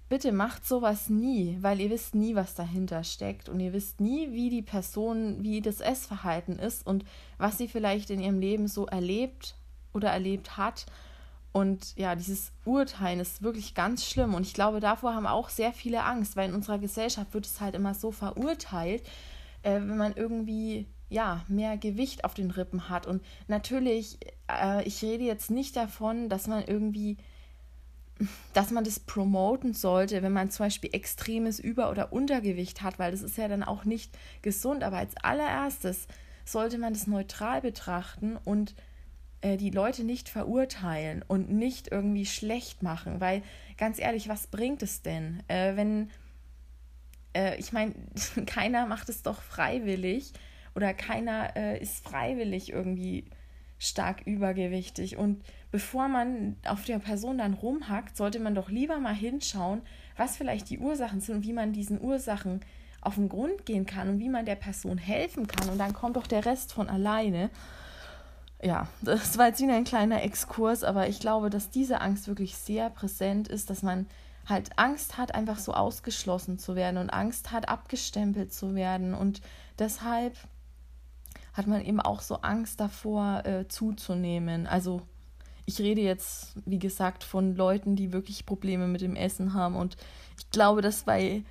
bitte 0.09 0.31
macht 0.31 0.65
sowas 0.65 1.09
nie, 1.09 1.57
weil 1.61 1.79
ihr 1.79 1.91
wisst 1.91 2.15
nie, 2.15 2.35
was 2.35 2.55
dahinter 2.55 3.03
steckt. 3.03 3.47
Und 3.47 3.59
ihr 3.59 3.71
wisst 3.71 4.01
nie, 4.01 4.31
wie 4.31 4.49
die 4.49 4.63
Person, 4.63 5.43
wie 5.43 5.61
das 5.61 5.79
Essverhalten 5.79 6.57
ist 6.57 6.85
und 6.87 7.05
was 7.37 7.57
sie 7.57 7.67
vielleicht 7.67 8.09
in 8.09 8.19
ihrem 8.19 8.39
Leben 8.39 8.67
so 8.67 8.87
erlebt 8.87 9.55
oder 9.93 10.09
erlebt 10.09 10.57
hat 10.57 10.87
und 11.55 11.95
ja, 11.95 12.15
dieses 12.15 12.51
Urteilen 12.65 13.21
ist 13.21 13.41
wirklich 13.41 13.75
ganz 13.75 14.05
schlimm. 14.05 14.33
Und 14.33 14.45
ich 14.45 14.53
glaube, 14.53 14.81
davor 14.81 15.15
haben 15.15 15.25
auch 15.25 15.47
sehr 15.47 15.71
viele 15.71 16.03
Angst, 16.03 16.35
weil 16.35 16.49
in 16.49 16.53
unserer 16.53 16.79
Gesellschaft 16.79 17.33
wird 17.33 17.45
es 17.45 17.61
halt 17.61 17.75
immer 17.75 17.93
so 17.93 18.11
verurteilt, 18.11 19.03
äh, 19.63 19.75
wenn 19.75 19.95
man 19.95 20.17
irgendwie 20.17 20.85
ja 21.07 21.45
mehr 21.47 21.77
Gewicht 21.77 22.25
auf 22.25 22.33
den 22.33 22.51
Rippen 22.51 22.89
hat. 22.89 23.07
Und 23.07 23.23
natürlich, 23.47 24.19
äh, 24.51 24.83
ich 24.83 25.01
rede 25.01 25.23
jetzt 25.23 25.49
nicht 25.49 25.77
davon, 25.77 26.27
dass 26.27 26.47
man 26.47 26.65
irgendwie, 26.65 27.15
dass 28.51 28.71
man 28.71 28.83
das 28.83 28.99
promoten 28.99 29.73
sollte, 29.73 30.23
wenn 30.23 30.33
man 30.33 30.51
zum 30.51 30.65
Beispiel 30.65 30.89
extremes 30.91 31.61
Über- 31.61 31.89
oder 31.89 32.11
Untergewicht 32.11 32.81
hat, 32.81 32.99
weil 32.99 33.11
das 33.11 33.21
ist 33.21 33.37
ja 33.37 33.47
dann 33.47 33.63
auch 33.63 33.85
nicht 33.85 34.11
gesund. 34.41 34.83
Aber 34.83 34.97
als 34.97 35.15
allererstes 35.23 36.09
sollte 36.43 36.77
man 36.77 36.91
das 36.91 37.07
neutral 37.07 37.61
betrachten 37.61 38.35
und 38.43 38.75
äh, 39.45 39.57
die 39.57 39.69
Leute 39.69 40.03
nicht 40.03 40.27
verurteilen 40.27 41.23
und 41.27 41.51
nicht 41.51 41.91
irgendwie 41.91 42.25
schlecht 42.25 42.81
machen, 42.81 43.19
weil 43.19 43.43
ganz 43.77 43.99
ehrlich, 43.99 44.27
was 44.27 44.47
bringt 44.47 44.81
es 44.81 45.03
denn, 45.03 45.43
äh, 45.47 45.75
wenn, 45.75 46.09
äh, 47.35 47.55
ich 47.59 47.71
meine, 47.71 47.93
keiner 48.47 48.87
macht 48.87 49.07
es 49.07 49.21
doch 49.21 49.41
freiwillig 49.41 50.33
oder 50.73 50.95
keiner 50.95 51.55
äh, 51.55 51.79
ist 51.79 52.03
freiwillig 52.03 52.71
irgendwie 52.71 53.25
stark 53.77 54.25
übergewichtig 54.25 55.17
und 55.17 55.43
bevor 55.69 56.07
man 56.07 56.55
auf 56.65 56.85
der 56.85 56.97
Person 56.97 57.37
dann 57.37 57.53
rumhackt, 57.53 58.17
sollte 58.17 58.39
man 58.39 58.55
doch 58.55 58.69
lieber 58.69 58.99
mal 58.99 59.13
hinschauen, 59.13 59.81
was 60.17 60.37
vielleicht 60.37 60.71
die 60.71 60.79
Ursachen 60.79 61.21
sind 61.21 61.35
und 61.35 61.43
wie 61.43 61.53
man 61.53 61.71
diesen 61.71 62.01
Ursachen 62.01 62.61
auf 63.01 63.15
den 63.15 63.29
Grund 63.29 63.65
gehen 63.65 63.85
kann 63.85 64.09
und 64.09 64.19
wie 64.19 64.29
man 64.29 64.45
der 64.45 64.55
Person 64.55 64.97
helfen 64.97 65.45
kann. 65.45 65.69
Und 65.69 65.77
dann 65.77 65.93
kommt 65.93 66.15
doch 66.15 66.25
der 66.25 66.45
Rest 66.45 66.73
von 66.73 66.89
alleine. 66.89 67.51
Ja, 68.65 68.87
das 69.03 69.37
war 69.37 69.49
jetzt 69.49 69.61
wieder 69.61 69.75
ein 69.75 69.83
kleiner 69.83 70.23
Exkurs, 70.23 70.83
aber 70.83 71.07
ich 71.07 71.19
glaube, 71.19 71.51
dass 71.51 71.69
diese 71.69 72.01
Angst 72.01 72.27
wirklich 72.27 72.55
sehr 72.55 72.89
präsent 72.89 73.47
ist, 73.47 73.69
dass 73.69 73.83
man 73.83 74.07
halt 74.47 74.79
Angst 74.79 75.19
hat, 75.19 75.35
einfach 75.35 75.59
so 75.59 75.71
ausgeschlossen 75.71 76.57
zu 76.57 76.75
werden 76.75 76.97
und 76.97 77.11
Angst 77.11 77.51
hat, 77.51 77.69
abgestempelt 77.69 78.51
zu 78.51 78.73
werden. 78.73 79.13
Und 79.13 79.41
deshalb 79.77 80.35
hat 81.53 81.67
man 81.67 81.85
eben 81.85 82.01
auch 82.01 82.21
so 82.21 82.37
Angst 82.37 82.79
davor, 82.79 83.45
äh, 83.45 83.67
zuzunehmen. 83.67 84.65
Also 84.65 85.03
ich 85.67 85.77
rede 85.79 86.01
jetzt, 86.01 86.55
wie 86.65 86.79
gesagt, 86.79 87.23
von 87.23 87.55
Leuten, 87.55 87.95
die 87.95 88.13
wirklich 88.13 88.47
Probleme 88.47 88.87
mit 88.87 89.01
dem 89.01 89.15
Essen 89.15 89.53
haben. 89.53 89.75
Und 89.75 89.95
ich 90.39 90.49
glaube, 90.49 90.81
dass 90.81 91.03
bei 91.03 91.43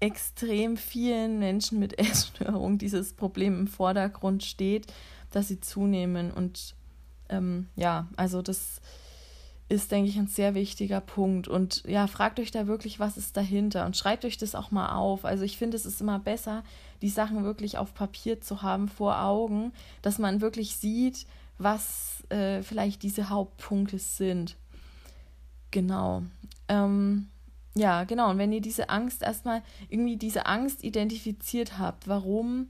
extrem 0.00 0.78
vielen 0.78 1.38
Menschen 1.38 1.78
mit 1.78 1.98
Essstörung 1.98 2.78
dieses 2.78 3.12
Problem 3.12 3.60
im 3.60 3.66
Vordergrund 3.66 4.44
steht, 4.44 4.86
dass 5.30 5.48
sie 5.48 5.60
zunehmen. 5.60 6.30
Und 6.30 6.74
ähm, 7.28 7.68
ja, 7.76 8.08
also 8.16 8.42
das 8.42 8.80
ist, 9.68 9.90
denke 9.90 10.08
ich, 10.08 10.16
ein 10.16 10.28
sehr 10.28 10.54
wichtiger 10.54 11.00
Punkt. 11.00 11.48
Und 11.48 11.82
ja, 11.86 12.06
fragt 12.06 12.38
euch 12.38 12.50
da 12.50 12.66
wirklich, 12.66 13.00
was 13.00 13.16
ist 13.16 13.36
dahinter 13.36 13.84
und 13.84 13.96
schreibt 13.96 14.24
euch 14.24 14.38
das 14.38 14.54
auch 14.54 14.70
mal 14.70 14.94
auf. 14.94 15.24
Also 15.24 15.42
ich 15.44 15.58
finde, 15.58 15.76
es 15.76 15.86
ist 15.86 16.00
immer 16.00 16.18
besser, 16.18 16.62
die 17.02 17.08
Sachen 17.08 17.44
wirklich 17.44 17.78
auf 17.78 17.92
Papier 17.92 18.40
zu 18.40 18.62
haben, 18.62 18.88
vor 18.88 19.20
Augen, 19.20 19.72
dass 20.02 20.18
man 20.18 20.40
wirklich 20.40 20.76
sieht, 20.76 21.26
was 21.58 22.24
äh, 22.28 22.62
vielleicht 22.62 23.02
diese 23.02 23.28
Hauptpunkte 23.28 23.98
sind. 23.98 24.56
Genau. 25.72 26.22
Ähm, 26.68 27.28
ja, 27.74 28.04
genau. 28.04 28.30
Und 28.30 28.38
wenn 28.38 28.52
ihr 28.52 28.60
diese 28.60 28.88
Angst 28.88 29.22
erstmal 29.22 29.62
irgendwie 29.88 30.16
diese 30.16 30.46
Angst 30.46 30.84
identifiziert 30.84 31.78
habt, 31.78 32.06
warum 32.06 32.68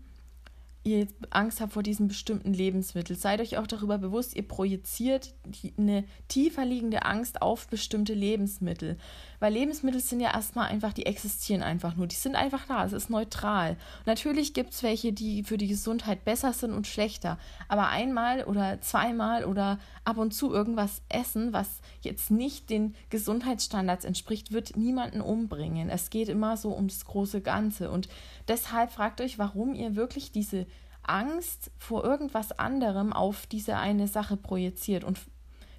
ihr 0.87 1.01
jetzt 1.01 1.15
Angst 1.31 1.61
habt 1.61 1.73
vor 1.73 1.83
diesem 1.83 2.09
bestimmten 2.09 2.53
Lebensmittel. 2.55 3.17
Seid 3.17 3.41
euch 3.41 3.59
auch 3.59 3.67
darüber 3.67 3.99
bewusst, 3.99 4.37
ihr 4.37 4.47
projiziert 4.47 5.35
eine 5.77 6.05
tiefer 6.29 6.65
liegende 6.65 7.05
Angst 7.05 7.43
auf 7.43 7.67
bestimmte 7.69 8.15
Lebensmittel. 8.15 8.97
Weil 9.41 9.53
Lebensmittel 9.53 10.01
sind 10.01 10.21
ja 10.21 10.33
erstmal 10.33 10.69
einfach, 10.69 10.93
die 10.93 11.07
existieren 11.07 11.63
einfach 11.63 11.97
nur. 11.97 12.07
Die 12.07 12.17
sind 12.17 12.37
einfach 12.37 12.67
da, 12.67 12.85
es 12.85 12.93
ist 12.93 13.11
neutral. 13.11 13.77
natürlich 14.05 14.55
gibt 14.55 14.73
es 14.73 14.83
welche, 14.83 15.13
die 15.13 15.45
für 15.45 15.57
die 15.57 15.69
Gesundheit 15.69 16.25
besser 16.25 16.53
sind 16.53 16.73
und 16.73 16.87
schlechter. 16.87 17.39
Aber 17.69 17.89
einmal 17.89 18.45
oder 18.45 18.81
zweimal 18.81 19.45
oder 19.45 19.79
ab 20.05 20.19
und 20.19 20.33
zu 20.33 20.53
irgendwas 20.53 21.03
essen, 21.09 21.53
was 21.53 21.81
jetzt 22.01 22.31
nicht 22.31 22.71
den 22.71 22.95
Gesundheitsstandards 23.11 24.05
entspricht, 24.05 24.53
wird 24.53 24.77
niemanden 24.77 25.21
umbringen. 25.21 25.91
Es 25.91 26.11
geht 26.11 26.29
immer 26.29 26.57
so 26.57 26.75
ums 26.75 27.05
große 27.05 27.41
Ganze. 27.41 27.91
Und 27.91 28.09
deshalb 28.49 28.93
fragt 28.93 29.21
euch, 29.21 29.39
warum 29.39 29.75
ihr 29.75 29.97
wirklich 29.97 30.33
diese 30.33 30.67
Angst 31.03 31.71
vor 31.79 32.05
irgendwas 32.05 32.59
anderem 32.59 33.13
auf 33.13 33.47
diese 33.47 33.77
eine 33.77 34.09
Sache 34.09 34.37
projiziert. 34.37 35.05
Und 35.05 35.19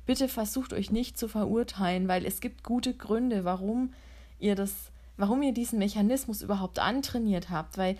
bitte 0.08 0.28
versucht 0.28 0.74
euch 0.74 0.90
nicht 0.90 1.20
zu 1.20 1.28
verurteilen, 1.28 2.08
weil 2.08 2.26
es 2.26 2.42
gibt 2.42 2.64
gute 2.64 2.96
Gründe, 2.96 3.46
warum 3.46 3.94
ihr 4.40 4.56
das, 4.56 4.74
warum 5.18 5.44
ihr 5.44 5.54
diesen 5.54 5.78
Mechanismus 5.78 6.42
überhaupt 6.42 6.80
antrainiert 6.80 7.52
habt, 7.52 7.78
weil 7.78 7.98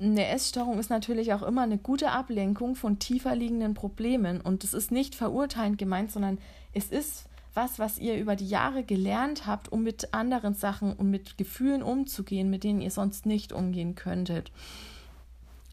eine 0.00 0.28
Essstörung 0.28 0.78
ist 0.78 0.90
natürlich 0.90 1.32
auch 1.32 1.42
immer 1.42 1.62
eine 1.62 1.78
gute 1.78 2.10
Ablenkung 2.10 2.76
von 2.76 2.98
tiefer 2.98 3.34
liegenden 3.34 3.74
Problemen 3.74 4.40
und 4.40 4.64
es 4.64 4.72
ist 4.72 4.92
nicht 4.92 5.14
verurteilend 5.14 5.78
gemeint, 5.78 6.12
sondern 6.12 6.38
es 6.72 6.86
ist 6.86 7.24
was, 7.54 7.78
was 7.78 7.98
ihr 7.98 8.16
über 8.16 8.36
die 8.36 8.48
Jahre 8.48 8.84
gelernt 8.84 9.46
habt, 9.46 9.72
um 9.72 9.82
mit 9.82 10.14
anderen 10.14 10.54
Sachen 10.54 10.92
und 10.92 11.10
mit 11.10 11.36
Gefühlen 11.36 11.82
umzugehen, 11.82 12.48
mit 12.48 12.64
denen 12.64 12.80
ihr 12.80 12.90
sonst 12.90 13.26
nicht 13.26 13.52
umgehen 13.52 13.94
könntet. 13.94 14.52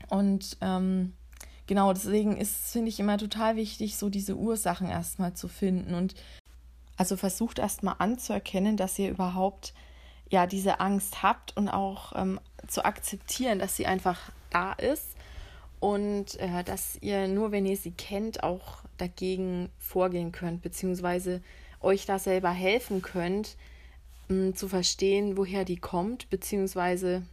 Und 0.10 0.58
ähm, 0.62 1.14
genau 1.68 1.94
deswegen 1.94 2.38
ist, 2.38 2.72
finde 2.72 2.90
ich, 2.90 3.00
immer 3.00 3.18
total 3.18 3.56
wichtig, 3.56 3.98
so 3.98 4.10
diese 4.10 4.36
Ursachen 4.36 4.90
erstmal 4.90 5.34
zu 5.34 5.48
finden. 5.48 5.94
Und 5.94 6.16
also 6.98 7.16
versucht 7.18 7.60
erstmal 7.60 7.96
anzuerkennen, 8.00 8.78
dass 8.78 8.98
ihr 8.98 9.10
überhaupt 9.10 9.74
ja 10.30 10.48
diese 10.48 10.80
Angst 10.80 11.24
habt 11.24 11.56
und 11.56 11.70
auch 11.70 12.14
ähm, 12.16 12.40
zu 12.68 12.84
akzeptieren, 12.84 13.60
dass 13.60 13.76
sie 13.76 13.86
einfach 13.86 14.32
da 14.50 14.74
ist 14.74 15.16
und 15.80 16.40
äh, 16.40 16.64
dass 16.64 16.98
ihr 17.02 17.28
nur, 17.28 17.52
wenn 17.52 17.66
ihr 17.66 17.78
sie 17.78 17.92
kennt, 17.92 18.44
auch 18.44 18.80
dagegen 18.98 19.70
vorgehen 19.78 20.32
könnt, 20.32 20.64
beziehungsweise 20.64 21.42
euch 21.80 22.06
da 22.06 22.18
selber 22.18 22.50
helfen 22.50 23.02
könnt, 23.02 23.56
zu 24.56 24.68
verstehen, 24.68 25.38
woher 25.38 25.64
die 25.64 25.78
kommt, 25.78 26.30
beziehungsweise 26.30 27.24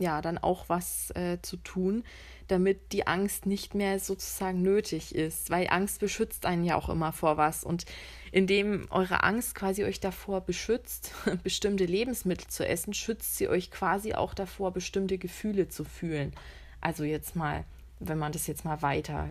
ja, 0.00 0.22
dann 0.22 0.38
auch 0.38 0.64
was 0.68 1.10
äh, 1.14 1.38
zu 1.42 1.56
tun, 1.58 2.02
damit 2.48 2.92
die 2.92 3.06
Angst 3.06 3.46
nicht 3.46 3.74
mehr 3.74 4.00
sozusagen 4.00 4.62
nötig 4.62 5.14
ist, 5.14 5.50
weil 5.50 5.68
Angst 5.68 6.00
beschützt 6.00 6.46
einen 6.46 6.64
ja 6.64 6.74
auch 6.74 6.88
immer 6.88 7.12
vor 7.12 7.36
was 7.36 7.62
und 7.62 7.84
indem 8.32 8.86
eure 8.90 9.22
Angst 9.22 9.54
quasi 9.54 9.84
euch 9.84 10.00
davor 10.00 10.40
beschützt, 10.40 11.12
bestimmte 11.44 11.84
Lebensmittel 11.84 12.48
zu 12.48 12.66
essen, 12.66 12.94
schützt 12.94 13.36
sie 13.36 13.48
euch 13.48 13.70
quasi 13.70 14.14
auch 14.14 14.34
davor, 14.34 14.72
bestimmte 14.72 15.18
Gefühle 15.18 15.68
zu 15.68 15.84
fühlen. 15.84 16.32
Also 16.80 17.04
jetzt 17.04 17.36
mal, 17.36 17.64
wenn 18.00 18.18
man 18.18 18.32
das 18.32 18.46
jetzt 18.46 18.64
mal 18.64 18.82
weiter 18.82 19.28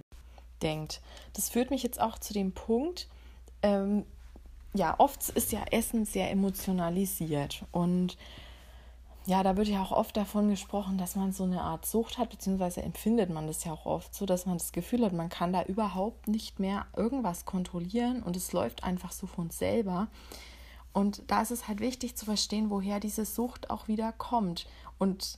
denkt. 0.61 1.01
Das 1.33 1.49
führt 1.49 1.71
mich 1.71 1.83
jetzt 1.83 1.99
auch 1.99 2.19
zu 2.19 2.33
dem 2.33 2.51
Punkt, 2.51 3.07
ähm, 3.63 4.05
ja, 4.73 4.95
oft 4.99 5.29
ist 5.29 5.51
ja 5.51 5.63
Essen 5.71 6.05
sehr 6.05 6.29
emotionalisiert 6.29 7.65
und 7.71 8.17
ja, 9.29 9.43
da 9.43 9.55
wird 9.57 9.67
ja 9.67 9.83
auch 9.83 9.91
oft 9.91 10.17
davon 10.17 10.49
gesprochen, 10.49 10.97
dass 10.97 11.15
man 11.15 11.31
so 11.31 11.43
eine 11.43 11.61
Art 11.61 11.85
Sucht 11.85 12.17
hat, 12.17 12.31
beziehungsweise 12.31 12.81
empfindet 12.81 13.29
man 13.29 13.45
das 13.45 13.63
ja 13.63 13.71
auch 13.71 13.85
oft 13.85 14.15
so, 14.15 14.25
dass 14.25 14.47
man 14.47 14.57
das 14.57 14.71
Gefühl 14.71 15.05
hat, 15.05 15.13
man 15.13 15.29
kann 15.29 15.53
da 15.53 15.61
überhaupt 15.63 16.27
nicht 16.27 16.59
mehr 16.59 16.87
irgendwas 16.97 17.45
kontrollieren 17.45 18.23
und 18.23 18.35
es 18.35 18.53
läuft 18.53 18.83
einfach 18.83 19.11
so 19.11 19.27
von 19.27 19.51
selber. 19.51 20.07
Und 20.93 21.21
da 21.27 21.43
ist 21.43 21.51
es 21.51 21.67
halt 21.67 21.79
wichtig 21.79 22.17
zu 22.17 22.25
verstehen, 22.25 22.71
woher 22.71 22.99
diese 22.99 23.23
Sucht 23.23 23.69
auch 23.69 23.87
wieder 23.87 24.11
kommt. 24.13 24.65
Und 24.97 25.37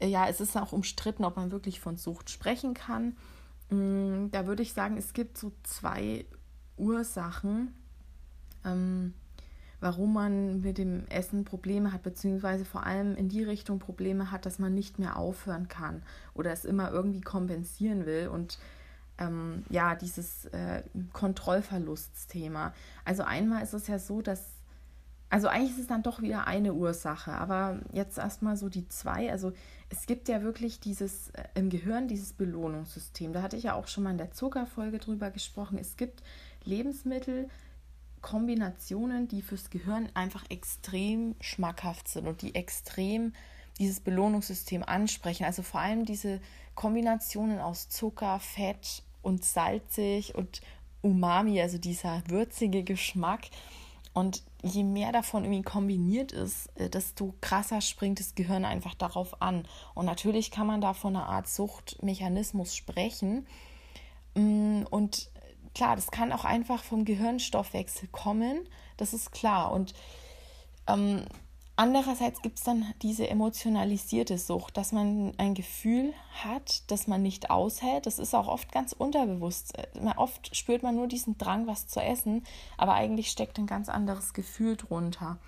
äh, 0.00 0.08
ja, 0.08 0.26
es 0.26 0.40
ist 0.40 0.56
auch 0.56 0.72
umstritten, 0.72 1.24
ob 1.24 1.36
man 1.36 1.52
wirklich 1.52 1.78
von 1.78 1.96
Sucht 1.96 2.30
sprechen 2.30 2.74
kann. 2.74 3.16
Mm, 3.70 4.26
da 4.32 4.48
würde 4.48 4.64
ich 4.64 4.72
sagen, 4.72 4.96
es 4.96 5.12
gibt 5.12 5.38
so 5.38 5.52
zwei 5.62 6.26
Ursachen. 6.76 7.72
Ähm, 8.64 9.14
warum 9.84 10.14
man 10.14 10.62
mit 10.62 10.78
dem 10.78 11.06
Essen 11.08 11.44
Probleme 11.44 11.92
hat, 11.92 12.02
beziehungsweise 12.02 12.64
vor 12.64 12.86
allem 12.86 13.16
in 13.16 13.28
die 13.28 13.42
Richtung 13.42 13.78
Probleme 13.78 14.30
hat, 14.30 14.46
dass 14.46 14.58
man 14.58 14.74
nicht 14.74 14.98
mehr 14.98 15.18
aufhören 15.18 15.68
kann 15.68 16.02
oder 16.32 16.52
es 16.52 16.64
immer 16.64 16.90
irgendwie 16.90 17.20
kompensieren 17.20 18.06
will 18.06 18.28
und 18.28 18.58
ähm, 19.18 19.62
ja, 19.68 19.94
dieses 19.94 20.46
äh, 20.46 20.84
Kontrollverluststhema. 21.12 22.72
Also 23.04 23.24
einmal 23.24 23.62
ist 23.62 23.74
es 23.74 23.86
ja 23.86 23.98
so, 23.98 24.22
dass, 24.22 24.42
also 25.28 25.48
eigentlich 25.48 25.72
ist 25.72 25.80
es 25.80 25.86
dann 25.86 26.02
doch 26.02 26.22
wieder 26.22 26.46
eine 26.46 26.72
Ursache, 26.72 27.32
aber 27.32 27.78
jetzt 27.92 28.16
erstmal 28.16 28.56
so 28.56 28.70
die 28.70 28.88
zwei. 28.88 29.30
Also 29.30 29.52
es 29.90 30.06
gibt 30.06 30.28
ja 30.28 30.40
wirklich 30.40 30.80
dieses 30.80 31.28
äh, 31.32 31.44
im 31.56 31.68
Gehirn, 31.68 32.08
dieses 32.08 32.32
Belohnungssystem. 32.32 33.34
Da 33.34 33.42
hatte 33.42 33.58
ich 33.58 33.64
ja 33.64 33.74
auch 33.74 33.86
schon 33.88 34.04
mal 34.04 34.12
in 34.12 34.18
der 34.18 34.30
Zuckerfolge 34.30 34.98
drüber 34.98 35.30
gesprochen. 35.30 35.76
Es 35.76 35.98
gibt 35.98 36.22
Lebensmittel, 36.64 37.50
Kombinationen, 38.24 39.28
die 39.28 39.42
fürs 39.42 39.68
Gehirn 39.68 40.08
einfach 40.14 40.44
extrem 40.48 41.34
schmackhaft 41.42 42.08
sind 42.08 42.26
und 42.26 42.40
die 42.40 42.54
extrem 42.54 43.34
dieses 43.78 44.00
Belohnungssystem 44.00 44.82
ansprechen. 44.82 45.44
Also 45.44 45.62
vor 45.62 45.80
allem 45.80 46.06
diese 46.06 46.40
Kombinationen 46.74 47.60
aus 47.60 47.90
Zucker, 47.90 48.40
Fett 48.40 49.02
und 49.20 49.44
salzig 49.44 50.34
und 50.34 50.62
Umami, 51.02 51.60
also 51.60 51.76
dieser 51.76 52.22
würzige 52.26 52.82
Geschmack. 52.82 53.50
Und 54.14 54.42
je 54.62 54.84
mehr 54.84 55.12
davon 55.12 55.44
irgendwie 55.44 55.62
kombiniert 55.62 56.32
ist, 56.32 56.70
äh, 56.76 56.88
desto 56.88 57.34
krasser 57.42 57.82
springt 57.82 58.20
das 58.20 58.34
Gehirn 58.34 58.64
einfach 58.64 58.94
darauf 58.94 59.42
an. 59.42 59.68
Und 59.94 60.06
natürlich 60.06 60.50
kann 60.50 60.66
man 60.66 60.80
da 60.80 60.94
von 60.94 61.14
einer 61.14 61.28
Art 61.28 61.46
Suchtmechanismus 61.46 62.74
sprechen. 62.74 63.46
Mm, 64.34 64.84
und 64.88 65.30
klar, 65.74 65.96
das 65.96 66.10
kann 66.10 66.32
auch 66.32 66.44
einfach 66.44 66.82
vom 66.82 67.04
Gehirnstoffwechsel 67.04 68.08
kommen, 68.08 68.68
das 68.96 69.12
ist 69.12 69.32
klar. 69.32 69.72
Und 69.72 69.94
ähm, 70.86 71.24
Andererseits 71.76 72.40
gibt 72.40 72.58
es 72.58 72.64
dann 72.64 72.94
diese 73.02 73.28
emotionalisierte 73.28 74.38
Sucht, 74.38 74.76
dass 74.76 74.92
man 74.92 75.32
ein 75.38 75.54
Gefühl 75.54 76.14
hat, 76.44 76.88
das 76.88 77.08
man 77.08 77.20
nicht 77.22 77.50
aushält. 77.50 78.06
Das 78.06 78.20
ist 78.20 78.32
auch 78.32 78.46
oft 78.46 78.70
ganz 78.70 78.92
unterbewusst. 78.92 79.72
Oft 80.16 80.54
spürt 80.54 80.84
man 80.84 80.94
nur 80.94 81.08
diesen 81.08 81.36
Drang, 81.36 81.66
was 81.66 81.88
zu 81.88 82.00
essen, 82.00 82.44
aber 82.76 82.94
eigentlich 82.94 83.28
steckt 83.28 83.58
ein 83.58 83.66
ganz 83.66 83.88
anderes 83.88 84.34
Gefühl 84.34 84.76
drunter. 84.76 85.38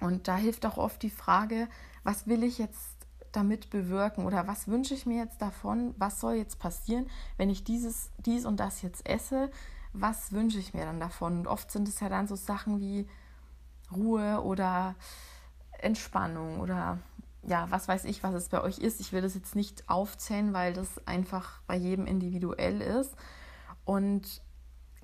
Und 0.00 0.28
da 0.28 0.36
hilft 0.36 0.66
auch 0.66 0.76
oft 0.76 1.02
die 1.02 1.08
Frage, 1.08 1.68
was 2.04 2.26
will 2.26 2.42
ich 2.42 2.58
jetzt 2.58 2.97
damit 3.32 3.70
bewirken 3.70 4.26
oder 4.26 4.46
was 4.46 4.68
wünsche 4.68 4.94
ich 4.94 5.06
mir 5.06 5.18
jetzt 5.18 5.40
davon? 5.42 5.94
Was 5.98 6.20
soll 6.20 6.34
jetzt 6.34 6.58
passieren, 6.58 7.08
wenn 7.36 7.50
ich 7.50 7.64
dieses, 7.64 8.10
dies 8.18 8.44
und 8.44 8.58
das 8.58 8.82
jetzt 8.82 9.08
esse? 9.08 9.50
Was 9.92 10.32
wünsche 10.32 10.58
ich 10.58 10.74
mir 10.74 10.84
dann 10.84 11.00
davon? 11.00 11.40
Und 11.40 11.46
oft 11.46 11.70
sind 11.70 11.88
es 11.88 12.00
ja 12.00 12.08
dann 12.08 12.26
so 12.26 12.36
Sachen 12.36 12.80
wie 12.80 13.08
Ruhe 13.90 14.42
oder 14.42 14.94
Entspannung 15.78 16.60
oder 16.60 16.98
ja, 17.42 17.70
was 17.70 17.88
weiß 17.88 18.04
ich, 18.04 18.22
was 18.22 18.34
es 18.34 18.48
bei 18.48 18.60
euch 18.60 18.78
ist. 18.78 19.00
Ich 19.00 19.12
will 19.12 19.22
das 19.22 19.34
jetzt 19.34 19.56
nicht 19.56 19.88
aufzählen, 19.88 20.52
weil 20.52 20.72
das 20.72 21.06
einfach 21.06 21.62
bei 21.66 21.76
jedem 21.76 22.06
individuell 22.06 22.80
ist. 22.80 23.14
Und 23.84 24.42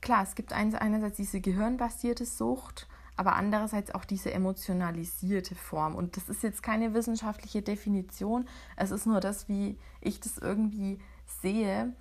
klar, 0.00 0.22
es 0.22 0.34
gibt 0.34 0.52
einerseits 0.52 1.16
diese 1.16 1.40
gehirnbasierte 1.40 2.26
Sucht, 2.26 2.86
aber 3.16 3.37
andererseits 3.37 3.94
auch 3.94 4.04
diese 4.04 4.33
emotionalisierte 4.33 5.54
Form. 5.54 5.94
Und 5.94 6.16
das 6.16 6.28
ist 6.28 6.42
jetzt 6.42 6.62
keine 6.62 6.94
wissenschaftliche 6.94 7.62
Definition. 7.62 8.47
Es 8.76 8.90
ist 8.90 9.06
nur 9.06 9.21
das, 9.21 9.49
wie 9.49 9.78
ich 10.00 10.21
das 10.21 10.38
irgendwie 10.38 10.99
sehe 11.42 11.92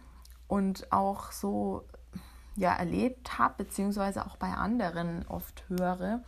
und 0.48 0.92
auch 0.92 1.32
so 1.32 1.86
ja, 2.56 2.74
erlebt 2.74 3.38
habe, 3.38 3.64
beziehungsweise 3.64 4.26
auch 4.26 4.38
bei 4.38 4.54
anderen 4.54 5.26
oft 5.28 5.64
höre. 5.70 6.22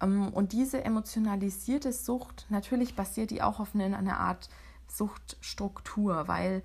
Ähm, 0.00 0.32
und 0.32 0.52
diese 0.52 0.84
emotionalisierte 0.84 1.92
Sucht, 1.92 2.46
natürlich 2.48 2.96
basiert 2.96 3.30
die 3.30 3.42
auch 3.42 3.60
auf 3.60 3.74
einer 3.74 4.20
Art 4.20 4.48
Suchtstruktur, 4.88 6.28
weil 6.28 6.62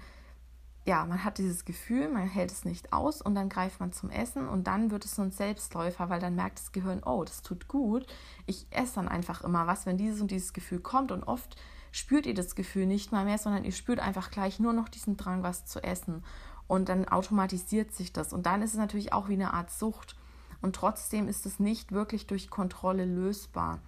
ja, 0.86 1.06
man 1.06 1.24
hat 1.24 1.38
dieses 1.38 1.66
Gefühl, 1.66 2.10
man 2.10 2.28
hält 2.28 2.52
es 2.52 2.66
nicht 2.66 2.92
aus 2.92 3.22
und 3.22 3.36
dann 3.36 3.50
greift 3.50 3.80
man 3.80 3.92
zum 3.92 4.10
Essen 4.10 4.48
und 4.48 4.66
dann 4.66 4.90
wird 4.90 5.06
es 5.06 5.16
so 5.16 5.22
ein 5.22 5.32
Selbstläufer, 5.32 6.10
weil 6.10 6.20
dann 6.20 6.36
merkt 6.36 6.60
das 6.60 6.72
Gehirn, 6.72 7.04
oh, 7.06 7.24
das 7.24 7.44
tut 7.44 7.68
gut. 7.68 8.08
Ich 8.48 8.66
esse 8.72 8.96
dann 8.96 9.08
einfach 9.08 9.44
immer 9.44 9.68
was, 9.68 9.86
wenn 9.86 9.98
dieses 9.98 10.22
und 10.22 10.32
dieses 10.32 10.54
Gefühl 10.54 10.80
kommt 10.80 11.12
und 11.12 11.24
oft 11.24 11.56
spürt 11.92 12.26
ihr 12.26 12.34
das 12.34 12.56
Gefühl 12.56 12.88
nicht 12.88 13.12
mal 13.12 13.26
mehr, 13.26 13.38
sondern 13.38 13.64
ihr 13.64 13.74
spürt 13.74 14.00
einfach 14.00 14.32
gleich 14.32 14.60
nur 14.60 14.74
noch 14.74 14.90
diesen 14.90 15.18
Drang, 15.18 15.44
was 15.44 15.66
zu 15.66 15.84
essen. 15.84 16.24
Und 16.68 16.90
dann 16.90 17.08
automatisiert 17.08 17.94
sich 17.94 18.14
das. 18.14 18.32
Und 18.32 18.46
dann 18.46 18.62
ist 18.62 18.72
es 18.72 18.78
natürlich 18.78 19.12
auch 19.14 19.28
wie 19.28 19.34
eine 19.34 19.54
Art 19.54 19.70
Sucht 19.70 20.16
und 20.62 20.76
trotzdem 20.76 21.28
ist 21.28 21.46
es 21.46 21.60
nicht 21.60 21.92
wirklich 21.92 22.28
durch 22.28 22.50
Kontrolle 22.50 23.06
lösbar. 23.06 23.80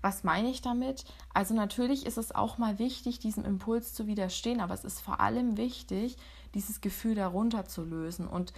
Was 0.00 0.24
meine 0.24 0.48
ich 0.48 0.62
damit? 0.62 1.04
Also 1.34 1.54
natürlich 1.54 2.06
ist 2.06 2.18
es 2.18 2.34
auch 2.34 2.58
mal 2.58 2.78
wichtig, 2.78 3.18
diesem 3.18 3.44
Impuls 3.44 3.94
zu 3.94 4.06
widerstehen, 4.06 4.60
aber 4.60 4.74
es 4.74 4.84
ist 4.84 5.00
vor 5.00 5.20
allem 5.20 5.56
wichtig, 5.56 6.16
dieses 6.54 6.80
Gefühl 6.80 7.14
darunter 7.14 7.64
zu 7.64 7.84
lösen. 7.84 8.28
Und 8.28 8.52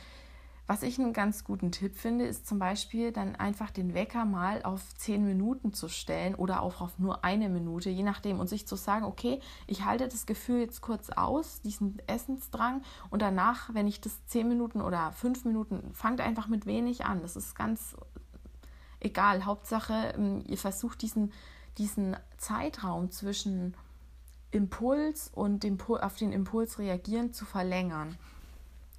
was 0.70 0.84
ich 0.84 1.00
einen 1.00 1.12
ganz 1.12 1.42
guten 1.42 1.72
Tipp 1.72 1.96
finde, 1.96 2.26
ist 2.26 2.46
zum 2.46 2.60
Beispiel 2.60 3.10
dann 3.10 3.34
einfach 3.34 3.72
den 3.72 3.92
Wecker 3.92 4.24
mal 4.24 4.62
auf 4.62 4.94
zehn 4.94 5.24
Minuten 5.24 5.72
zu 5.72 5.88
stellen 5.88 6.36
oder 6.36 6.62
auch 6.62 6.80
auf 6.80 6.96
nur 7.00 7.24
eine 7.24 7.48
Minute, 7.48 7.90
je 7.90 8.04
nachdem, 8.04 8.38
und 8.38 8.48
sich 8.48 8.68
zu 8.68 8.76
sagen, 8.76 9.04
okay, 9.04 9.40
ich 9.66 9.84
halte 9.84 10.06
das 10.06 10.26
Gefühl 10.26 10.60
jetzt 10.60 10.80
kurz 10.80 11.10
aus, 11.10 11.60
diesen 11.62 11.98
Essensdrang, 12.06 12.82
und 13.10 13.20
danach, 13.20 13.74
wenn 13.74 13.88
ich 13.88 14.00
das 14.00 14.24
zehn 14.26 14.46
Minuten 14.46 14.80
oder 14.80 15.10
fünf 15.10 15.44
Minuten, 15.44 15.92
fangt 15.92 16.20
einfach 16.20 16.46
mit 16.46 16.66
wenig 16.66 17.04
an. 17.04 17.20
Das 17.20 17.34
ist 17.34 17.56
ganz 17.56 17.96
egal. 19.00 19.44
Hauptsache, 19.44 20.14
ähm, 20.16 20.44
ihr 20.46 20.58
versucht 20.58 21.02
diesen, 21.02 21.32
diesen 21.78 22.16
Zeitraum 22.38 23.10
zwischen 23.10 23.74
Impuls 24.50 25.30
und 25.34 25.62
dem, 25.62 25.78
auf 25.80 26.16
den 26.16 26.32
Impuls 26.32 26.78
reagieren 26.78 27.32
zu 27.32 27.44
verlängern. 27.44 28.16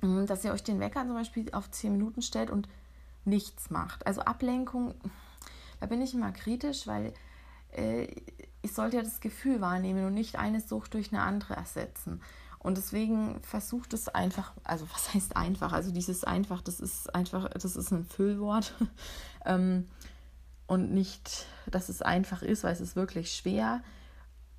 Mhm, 0.02 0.26
dass 0.26 0.44
ihr 0.44 0.52
euch 0.52 0.64
den 0.64 0.80
Wecker 0.80 1.06
zum 1.06 1.14
Beispiel 1.14 1.50
auf 1.54 1.70
10 1.70 1.92
Minuten 1.92 2.22
stellt 2.22 2.50
und 2.50 2.68
nichts 3.26 3.70
macht. 3.70 4.06
Also 4.08 4.22
Ablenkung, 4.22 4.96
da 5.80 5.86
bin 5.86 6.02
ich 6.02 6.14
immer 6.14 6.32
kritisch, 6.32 6.88
weil 6.88 7.14
äh, 7.72 8.08
ich 8.62 8.74
sollte 8.74 8.98
ja 8.98 9.04
das 9.04 9.20
Gefühl 9.20 9.62
wahrnehmen 9.62 10.06
und 10.06 10.14
nicht 10.14 10.38
eine 10.38 10.62
Sucht 10.62 10.94
durch 10.94 11.12
eine 11.12 11.22
andere 11.22 11.56
ersetzen. 11.56 12.22
Und 12.64 12.78
deswegen 12.78 13.42
versucht 13.42 13.94
es 13.94 14.08
einfach, 14.08 14.54
also 14.64 14.88
was 14.94 15.14
heißt 15.14 15.36
einfach? 15.36 15.74
Also 15.74 15.92
dieses 15.92 16.24
einfach, 16.24 16.62
das 16.62 16.80
ist 16.80 17.14
einfach, 17.14 17.50
das 17.50 17.76
ist 17.76 17.92
ein 17.92 18.06
Füllwort. 18.06 18.76
ähm, 19.46 19.88
und 20.68 20.94
nicht, 20.94 21.48
dass 21.70 21.90
es 21.90 22.02
einfach 22.02 22.42
ist, 22.44 22.64
weil 22.64 22.72
es 22.72 22.82
ist 22.82 22.96
wirklich 22.96 23.34
schwer. 23.34 23.82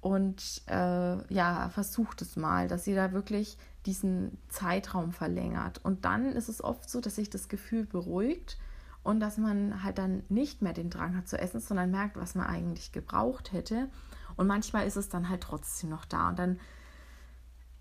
Und 0.01 0.63
äh, 0.67 1.33
ja, 1.33 1.71
versucht 1.71 2.23
es 2.23 2.37
mal, 2.37 2.69
dass 2.69 2.87
ihr 2.87 2.97
da 2.97 3.13
wirklich 3.13 3.57
diesen 3.87 4.37
Zeitraum 4.49 5.13
verlängert. 5.13 5.81
Und 5.85 6.05
dann 6.05 6.33
ist 6.33 6.49
es 6.49 6.63
oft 6.63 6.91
so, 6.91 7.01
dass 7.01 7.15
sich 7.15 7.31
das 7.31 7.49
Gefühl 7.49 7.87
beruhigt 7.87 8.59
und 9.05 9.21
dass 9.21 9.39
man 9.39 9.83
halt 9.83 9.99
dann 9.99 10.23
nicht 10.29 10.61
mehr 10.61 10.73
den 10.73 10.91
Drang 10.91 11.17
hat 11.17 11.29
zu 11.29 11.39
essen, 11.39 11.61
sondern 11.61 11.91
merkt, 11.91 12.17
was 12.17 12.35
man 12.35 12.47
eigentlich 12.47 12.93
gebraucht 12.93 13.53
hätte. 13.53 13.89
Und 14.37 14.47
manchmal 14.47 14.87
ist 14.87 14.97
es 14.97 15.09
dann 15.09 15.29
halt 15.29 15.43
trotzdem 15.43 15.91
noch 15.91 16.05
da. 16.05 16.29
Und 16.29 16.39
dann, 16.39 16.61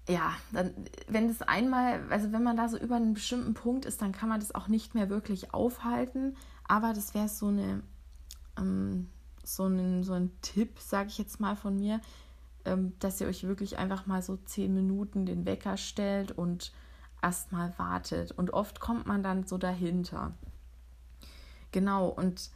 ja, 0.10 0.34
dann, 0.52 0.74
wenn 1.08 1.28
das 1.28 1.42
einmal, 1.42 2.02
also 2.10 2.32
wenn 2.32 2.44
man 2.44 2.58
da 2.58 2.68
so 2.68 2.78
über 2.78 2.96
einen 2.96 3.14
bestimmten 3.14 3.54
Punkt 3.54 3.86
ist, 3.86 4.02
dann 4.02 4.12
kann 4.12 4.30
man 4.30 4.40
das 4.40 4.56
auch 4.56 4.68
nicht 4.68 4.96
mehr 4.96 5.10
wirklich 5.10 5.54
aufhalten. 5.54 6.36
Aber 6.68 6.94
das 6.94 7.14
wäre 7.14 7.28
so 7.30 7.48
eine, 7.48 7.84
ähm, 8.58 9.10
so 9.44 9.66
ein, 9.66 10.04
so 10.04 10.14
ein 10.14 10.32
Tipp, 10.42 10.80
sage 10.80 11.10
ich 11.10 11.18
jetzt 11.18 11.40
mal 11.40 11.56
von 11.56 11.78
mir, 11.78 12.02
ähm, 12.66 12.94
dass 13.00 13.22
ihr 13.22 13.28
euch 13.28 13.44
wirklich 13.44 13.78
einfach 13.78 14.08
mal 14.08 14.22
so 14.22 14.38
zehn 14.38 14.74
Minuten 14.74 15.26
den 15.26 15.46
Wecker 15.46 15.78
stellt 15.78 16.32
und 16.32 16.72
erstmal 17.22 17.78
wartet. 17.78 18.32
Und 18.32 18.54
oft 18.54 18.80
kommt 18.80 19.06
man 19.06 19.24
dann 19.24 19.46
so 19.46 19.58
dahinter. 19.58 20.34
Genau, 21.72 22.10
und 22.10 22.50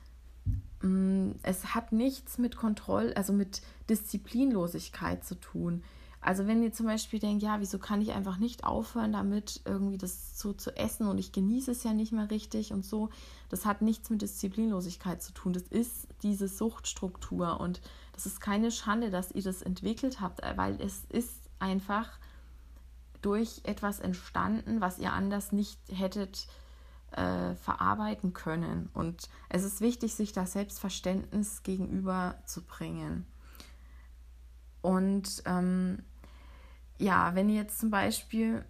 mh, 0.82 0.90
mm, 0.90 1.36
es 1.44 1.76
hat 1.76 1.92
nichts 1.92 2.38
mit 2.38 2.56
Kontroll, 2.58 3.14
also 3.14 3.34
mit 3.34 3.62
Disziplinlosigkeit 3.90 5.24
zu 5.24 5.36
tun. 5.36 5.84
Also 6.26 6.48
wenn 6.48 6.64
ihr 6.64 6.74
zum 6.74 6.88
Beispiel 6.88 7.20
denkt, 7.20 7.44
ja, 7.44 7.60
wieso 7.60 7.78
kann 7.78 8.02
ich 8.02 8.12
einfach 8.14 8.40
nicht 8.40 8.64
aufhören 8.64 9.14
damit, 9.14 9.62
irgendwie 9.64 10.00
das 10.00 10.40
so 10.40 10.54
zu 10.54 10.76
essen 10.76 11.06
und 11.06 11.20
ich 11.20 11.32
genieße 11.32 11.70
es 11.70 11.84
ja 11.84 11.94
nicht 11.94 12.12
mehr 12.12 12.32
richtig 12.32 12.74
und 12.74 12.84
so, 12.84 13.10
das 13.50 13.64
hat 13.64 13.84
nichts 13.84 14.10
mit 14.10 14.24
Disziplinlosigkeit 14.24 15.22
zu 15.22 15.34
tun. 15.34 15.54
Das 15.54 15.62
ist 15.70 16.08
diese 16.24 16.48
Suchtstruktur 16.48 17.60
und 17.60 17.80
das 18.14 18.26
ist 18.26 18.42
keine 18.42 18.72
Schande, 18.72 19.12
dass 19.12 19.34
ihr 19.34 19.44
das 19.44 19.62
entwickelt 19.62 20.20
habt, 20.20 20.42
weil 20.58 20.82
es 20.82 21.06
ist 21.10 21.48
einfach 21.60 22.18
durch 23.22 23.62
etwas 23.64 24.00
entstanden, 24.00 24.82
was 24.82 24.98
ihr 24.98 25.14
anders 25.14 25.52
nicht 25.52 25.80
hättet 25.92 26.48
äh, 27.12 27.54
verarbeiten 27.54 28.34
können. 28.34 28.90
Und 28.96 29.30
es 29.50 29.64
ist 29.64 29.80
wichtig, 29.80 30.16
sich 30.16 30.34
da 30.34 30.48
Selbstverständnis 30.48 31.62
gegenüber 31.62 32.40
zu 32.48 32.64
bringen. 32.64 33.28
Und 34.86 35.42
ähm, 35.48 36.04
ja, 36.98 37.36
wenn 37.36 37.50
ihr 37.50 37.56
jetzt 37.56 37.80
zum 37.80 37.90
Beispiel 37.90 38.64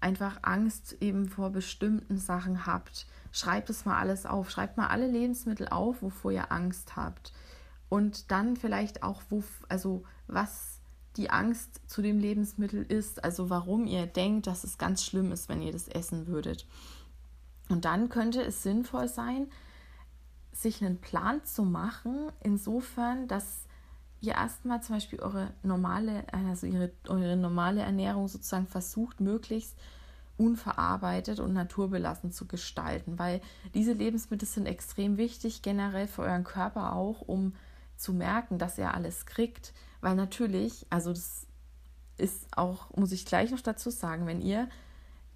einfach 0.00 0.38
Angst 0.42 0.96
eben 1.00 1.28
vor 1.28 1.50
bestimmten 1.50 2.18
Sachen 2.18 2.66
habt, 2.66 3.06
schreibt 3.32 3.70
es 3.70 3.84
mal 3.84 3.98
alles 3.98 4.26
auf. 4.26 4.50
Schreibt 4.50 4.76
mal 4.76 4.88
alle 4.88 5.10
Lebensmittel 5.10 5.68
auf, 5.68 6.02
wovor 6.02 6.32
ihr 6.32 6.52
Angst 6.52 6.96
habt. 6.96 7.32
Und 7.88 8.30
dann 8.30 8.56
vielleicht 8.56 9.02
auch, 9.02 9.22
wo, 9.30 9.42
also 9.68 10.04
was 10.26 10.80
die 11.16 11.30
Angst 11.30 11.80
zu 11.86 12.00
dem 12.00 12.18
Lebensmittel 12.18 12.82
ist, 12.82 13.24
also 13.24 13.50
warum 13.50 13.86
ihr 13.86 14.06
denkt, 14.06 14.46
dass 14.46 14.62
es 14.62 14.78
ganz 14.78 15.04
schlimm 15.04 15.32
ist, 15.32 15.48
wenn 15.48 15.62
ihr 15.62 15.72
das 15.72 15.88
essen 15.88 16.28
würdet. 16.28 16.66
Und 17.68 17.84
dann 17.84 18.08
könnte 18.08 18.40
es 18.42 18.62
sinnvoll 18.62 19.08
sein, 19.08 19.48
sich 20.52 20.82
einen 20.82 21.00
Plan 21.00 21.44
zu 21.44 21.64
machen, 21.64 22.30
insofern, 22.40 23.26
dass 23.28 23.67
ihr 24.20 24.32
erstmal 24.32 24.82
zum 24.82 24.96
Beispiel 24.96 25.20
eure 25.20 25.52
normale, 25.62 26.24
also 26.32 26.66
ihre, 26.66 26.92
eure 27.08 27.36
normale 27.36 27.82
Ernährung 27.82 28.28
sozusagen 28.28 28.66
versucht, 28.66 29.20
möglichst 29.20 29.76
unverarbeitet 30.36 31.40
und 31.40 31.52
naturbelassen 31.52 32.30
zu 32.30 32.46
gestalten, 32.46 33.18
weil 33.18 33.40
diese 33.74 33.92
Lebensmittel 33.92 34.46
sind 34.46 34.66
extrem 34.66 35.16
wichtig, 35.16 35.62
generell 35.62 36.06
für 36.06 36.22
euren 36.22 36.44
Körper 36.44 36.94
auch, 36.94 37.22
um 37.22 37.54
zu 37.96 38.12
merken, 38.12 38.58
dass 38.58 38.78
er 38.78 38.94
alles 38.94 39.26
kriegt, 39.26 39.72
weil 40.00 40.14
natürlich, 40.14 40.86
also 40.90 41.10
das 41.10 41.46
ist 42.16 42.46
auch, 42.56 42.96
muss 42.96 43.12
ich 43.12 43.26
gleich 43.26 43.50
noch 43.50 43.60
dazu 43.60 43.90
sagen, 43.90 44.26
wenn 44.26 44.40
ihr 44.40 44.68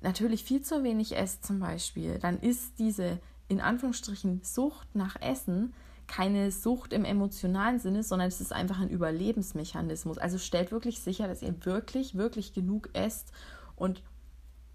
natürlich 0.00 0.44
viel 0.44 0.62
zu 0.62 0.84
wenig 0.84 1.16
esst 1.16 1.44
zum 1.44 1.58
Beispiel, 1.58 2.18
dann 2.18 2.38
ist 2.38 2.78
diese 2.78 3.18
in 3.48 3.60
Anführungsstrichen 3.60 4.42
Sucht 4.42 4.94
nach 4.94 5.20
Essen 5.20 5.74
keine 6.12 6.50
Sucht 6.50 6.92
im 6.92 7.06
emotionalen 7.06 7.78
Sinne, 7.78 8.02
sondern 8.02 8.28
es 8.28 8.42
ist 8.42 8.52
einfach 8.52 8.78
ein 8.78 8.90
Überlebensmechanismus. 8.90 10.18
Also 10.18 10.36
stellt 10.36 10.70
wirklich 10.70 11.00
sicher, 11.00 11.26
dass 11.26 11.40
ihr 11.40 11.64
wirklich, 11.64 12.16
wirklich 12.16 12.52
genug 12.52 12.90
esst 12.92 13.32
und 13.76 14.02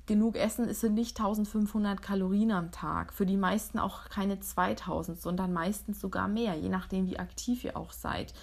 genug 0.07 0.35
essen 0.35 0.67
ist 0.67 0.81
nicht 0.81 1.19
1500 1.19 2.01
Kalorien 2.01 2.51
am 2.51 2.71
Tag. 2.71 3.13
Für 3.13 3.27
die 3.27 3.37
meisten 3.37 3.77
auch 3.77 4.09
keine 4.09 4.39
2000, 4.39 5.21
sondern 5.21 5.53
meistens 5.53 6.01
sogar 6.01 6.27
mehr, 6.27 6.55
je 6.55 6.69
nachdem, 6.69 7.05
wie 7.05 7.19
aktiv 7.19 7.63
ihr 7.63 7.77
auch 7.77 7.91
seid. 7.91 8.33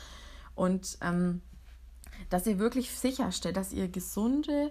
Und 0.55 0.97
ähm, 1.01 1.43
dass 2.31 2.47
ihr 2.47 2.61
wirklich 2.61 2.93
sicherstellt, 2.93 3.57
dass 3.57 3.73
ihr 3.73 3.89
gesunde 3.89 4.71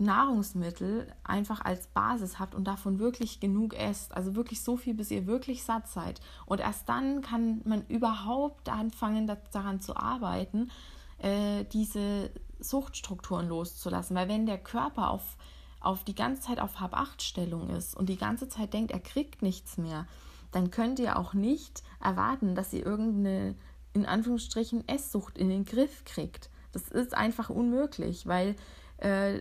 Nahrungsmittel 0.00 1.12
einfach 1.24 1.60
als 1.60 1.86
Basis 1.88 2.38
habt 2.38 2.54
und 2.54 2.64
davon 2.64 2.98
wirklich 2.98 3.38
genug 3.38 3.74
esst. 3.74 4.16
Also 4.16 4.34
wirklich 4.34 4.62
so 4.62 4.76
viel, 4.76 4.94
bis 4.94 5.10
ihr 5.10 5.26
wirklich 5.26 5.62
satt 5.62 5.88
seid. 5.88 6.20
Und 6.46 6.60
erst 6.60 6.88
dann 6.88 7.20
kann 7.20 7.60
man 7.64 7.86
überhaupt 7.86 8.68
anfangen, 8.68 9.30
daran 9.52 9.80
zu 9.80 9.96
arbeiten, 9.96 10.70
äh, 11.18 11.64
diese 11.72 12.30
Suchtstrukturen 12.58 13.48
loszulassen. 13.48 14.16
Weil 14.16 14.28
wenn 14.28 14.46
der 14.46 14.58
Körper 14.58 15.10
auf, 15.10 15.36
auf 15.80 16.02
die 16.04 16.14
ganze 16.14 16.42
Zeit 16.42 16.60
auf 16.60 16.80
Hab-Acht-Stellung 16.80 17.68
ist 17.70 17.94
und 17.94 18.08
die 18.08 18.18
ganze 18.18 18.48
Zeit 18.48 18.72
denkt, 18.72 18.92
er 18.92 19.00
kriegt 19.00 19.42
nichts 19.42 19.76
mehr, 19.76 20.06
dann 20.50 20.70
könnt 20.70 20.98
ihr 20.98 21.18
auch 21.18 21.34
nicht 21.34 21.82
erwarten, 22.02 22.54
dass 22.54 22.72
ihr 22.72 22.84
irgendeine, 22.84 23.54
in 23.92 24.06
Anführungsstrichen, 24.06 24.88
Esssucht 24.88 25.38
in 25.38 25.50
den 25.50 25.64
Griff 25.64 26.04
kriegt. 26.04 26.50
Das 26.72 26.88
ist 26.88 27.14
einfach 27.14 27.50
unmöglich, 27.50 28.26
weil 28.26 28.56
äh, 28.98 29.40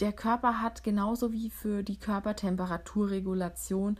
der 0.00 0.12
Körper 0.12 0.60
hat 0.60 0.84
genauso 0.84 1.32
wie 1.32 1.50
für 1.50 1.82
die 1.82 1.98
Körpertemperaturregulation 1.98 3.96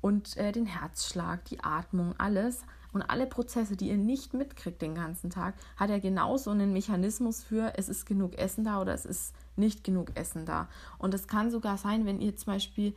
und 0.00 0.36
äh, 0.36 0.52
den 0.52 0.66
Herzschlag, 0.66 1.44
die 1.46 1.62
Atmung, 1.62 2.14
alles 2.18 2.62
und 2.92 3.02
alle 3.02 3.26
Prozesse, 3.26 3.76
die 3.76 3.88
ihr 3.88 3.96
nicht 3.96 4.34
mitkriegt 4.34 4.82
den 4.82 4.94
ganzen 4.94 5.30
Tag, 5.30 5.54
hat 5.76 5.90
er 5.90 6.00
genauso 6.00 6.50
einen 6.50 6.72
Mechanismus 6.72 7.42
für, 7.42 7.74
es 7.76 7.88
ist 7.88 8.06
genug 8.06 8.36
Essen 8.38 8.64
da 8.64 8.80
oder 8.80 8.94
es 8.94 9.04
ist 9.04 9.34
nicht 9.56 9.84
genug 9.84 10.16
Essen 10.16 10.44
da. 10.46 10.68
Und 10.98 11.14
es 11.14 11.28
kann 11.28 11.50
sogar 11.50 11.78
sein, 11.78 12.06
wenn 12.06 12.20
ihr 12.20 12.36
zum 12.36 12.52
Beispiel 12.52 12.94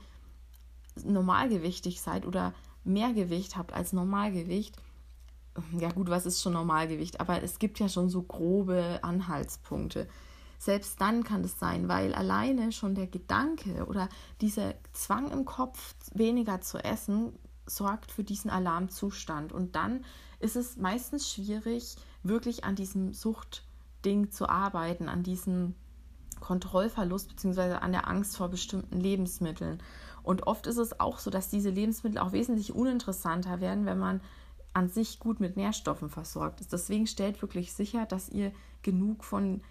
normalgewichtig 1.03 2.01
seid 2.01 2.25
oder 2.25 2.53
mehr 2.83 3.13
Gewicht 3.13 3.55
habt 3.55 3.73
als 3.73 3.93
Normalgewicht. 3.93 4.77
Ja 5.79 5.91
gut, 5.91 6.09
was 6.09 6.25
ist 6.25 6.41
schon 6.41 6.53
Normalgewicht? 6.53 7.19
Aber 7.19 7.43
es 7.43 7.59
gibt 7.59 7.79
ja 7.79 7.87
schon 7.87 8.09
so 8.09 8.23
grobe 8.23 8.99
Anhaltspunkte. 9.03 10.07
Selbst 10.63 11.01
dann 11.01 11.25
kann 11.25 11.43
es 11.43 11.59
sein, 11.59 11.89
weil 11.89 12.15
alleine 12.15 12.71
schon 12.71 12.95
der 12.95 13.07
Gedanke 13.07 13.85
oder 13.85 14.07
dieser 14.39 14.75
Zwang 14.93 15.29
im 15.29 15.43
Kopf, 15.43 15.93
weniger 16.13 16.61
zu 16.61 16.77
essen, 16.77 17.37
sorgt 17.65 18.13
für 18.13 18.23
diesen 18.23 18.49
Alarmzustand. 18.49 19.51
Und 19.51 19.75
dann 19.75 20.05
ist 20.39 20.55
es 20.55 20.77
meistens 20.77 21.29
schwierig, 21.29 21.97
wirklich 22.23 22.63
an 22.63 22.77
diesem 22.77 23.11
Suchtding 23.11 24.31
zu 24.31 24.47
arbeiten, 24.47 25.09
an 25.09 25.21
diesem 25.21 25.75
Kontrollverlust 26.39 27.27
bzw. 27.27 27.73
an 27.73 27.91
der 27.91 28.07
Angst 28.07 28.37
vor 28.37 28.47
bestimmten 28.47 29.01
Lebensmitteln. 29.01 29.83
Und 30.23 30.47
oft 30.47 30.65
ist 30.67 30.77
es 30.77 30.97
auch 30.97 31.19
so, 31.19 31.29
dass 31.29 31.49
diese 31.49 31.71
Lebensmittel 31.71 32.19
auch 32.19 32.31
wesentlich 32.31 32.73
uninteressanter 32.73 33.59
werden, 33.59 33.85
wenn 33.85 33.99
man 33.99 34.21
an 34.71 34.87
sich 34.87 35.19
gut 35.19 35.41
mit 35.41 35.57
Nährstoffen 35.57 36.09
versorgt 36.09 36.61
ist. 36.61 36.71
Deswegen 36.71 37.05
stellt 37.05 37.41
wirklich 37.41 37.73
sicher, 37.73 38.05
dass 38.05 38.29
ihr 38.29 38.53
genug 38.81 39.25
von 39.25 39.61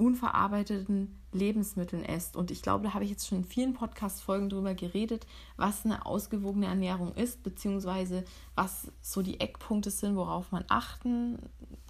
unverarbeiteten 0.00 1.20
Lebensmitteln 1.32 2.04
esst. 2.04 2.34
Und 2.34 2.50
ich 2.50 2.62
glaube, 2.62 2.84
da 2.84 2.94
habe 2.94 3.04
ich 3.04 3.10
jetzt 3.10 3.28
schon 3.28 3.38
in 3.38 3.44
vielen 3.44 3.74
Podcast-Folgen 3.74 4.48
darüber 4.48 4.74
geredet, 4.74 5.26
was 5.56 5.84
eine 5.84 6.06
ausgewogene 6.06 6.66
Ernährung 6.66 7.14
ist, 7.14 7.42
beziehungsweise 7.42 8.24
was 8.54 8.90
so 9.02 9.22
die 9.22 9.38
Eckpunkte 9.40 9.90
sind, 9.90 10.16
worauf 10.16 10.50
man 10.52 10.64
achten 10.68 11.38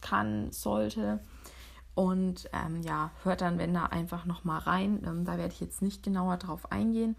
kann, 0.02 0.50
sollte. 0.50 1.20
Und 1.94 2.50
ähm, 2.52 2.82
ja, 2.82 3.12
hört 3.22 3.40
dann, 3.40 3.58
wenn 3.58 3.74
da 3.74 3.86
einfach 3.86 4.26
nochmal 4.26 4.60
rein. 4.60 5.02
Ähm, 5.06 5.24
da 5.24 5.38
werde 5.38 5.54
ich 5.54 5.60
jetzt 5.60 5.80
nicht 5.80 6.02
genauer 6.02 6.36
drauf 6.36 6.72
eingehen. 6.72 7.16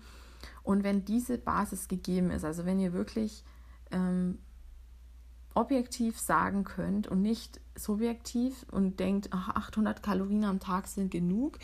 Und 0.63 0.83
wenn 0.83 1.05
diese 1.05 1.37
Basis 1.37 1.87
gegeben 1.87 2.31
ist, 2.31 2.43
also 2.43 2.65
wenn 2.65 2.79
ihr 2.79 2.93
wirklich 2.93 3.43
ähm, 3.91 4.39
objektiv 5.53 6.19
sagen 6.19 6.63
könnt 6.63 7.07
und 7.07 7.21
nicht 7.21 7.59
subjektiv 7.75 8.65
und 8.71 8.99
denkt, 8.99 9.29
ach, 9.31 9.49
800 9.49 10.01
Kalorien 10.03 10.45
am 10.45 10.59
Tag 10.59 10.87
sind 10.87 11.11
genug. 11.11 11.59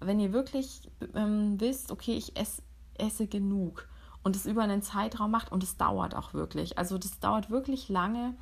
Wenn 0.00 0.20
ihr 0.20 0.32
wirklich 0.32 0.90
ähm, 1.14 1.58
wisst, 1.60 1.90
okay, 1.90 2.16
ich 2.16 2.36
esse, 2.36 2.62
esse 2.98 3.26
genug 3.26 3.88
und 4.22 4.36
es 4.36 4.46
über 4.46 4.62
einen 4.62 4.82
Zeitraum 4.82 5.30
macht 5.30 5.52
und 5.52 5.62
es 5.62 5.76
dauert 5.76 6.14
auch 6.14 6.34
wirklich. 6.34 6.78
Also 6.78 6.98
das 6.98 7.18
dauert 7.20 7.50
wirklich 7.50 7.88
lange 7.88 8.34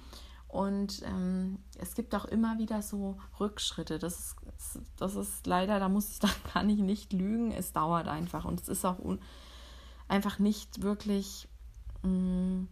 und 0.48 1.02
ähm, 1.04 1.58
es 1.78 1.94
gibt 1.94 2.14
auch 2.14 2.24
immer 2.24 2.58
wieder 2.58 2.80
so 2.80 3.18
Rückschritte. 3.40 3.98
Das 3.98 4.36
ist, 4.56 4.80
das 4.96 5.16
ist 5.16 5.46
leider, 5.46 5.80
da 5.80 5.88
muss 5.88 6.10
ich, 6.10 6.18
da 6.20 6.28
kann 6.52 6.70
ich 6.70 6.78
nicht 6.78 7.12
lügen. 7.12 7.50
Es 7.50 7.72
dauert 7.72 8.08
einfach 8.08 8.44
und 8.44 8.60
es 8.60 8.68
ist 8.68 8.84
auch 8.84 8.98
einfach 10.08 10.38
nicht 10.38 10.82
wirklich 10.82 11.48
mh, 12.02 12.08
mm, 12.08 12.68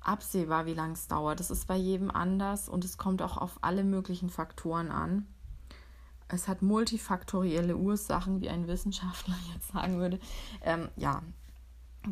absehbar, 0.00 0.66
wie 0.66 0.74
lange 0.74 0.94
es 0.94 1.06
dauert. 1.08 1.40
Das 1.40 1.50
ist 1.50 1.66
bei 1.66 1.76
jedem 1.76 2.10
anders 2.10 2.68
und 2.68 2.84
es 2.84 2.98
kommt 2.98 3.22
auch 3.22 3.36
auf 3.36 3.58
alle 3.62 3.84
möglichen 3.84 4.30
Faktoren 4.30 4.90
an. 4.90 5.26
Es 6.28 6.48
hat 6.48 6.62
multifaktorielle 6.62 7.76
Ursachen, 7.76 8.40
wie 8.40 8.48
ein 8.48 8.68
Wissenschaftler 8.68 9.34
jetzt 9.54 9.72
sagen 9.72 9.98
würde. 9.98 10.18
Ähm, 10.62 10.88
ja, 10.96 11.22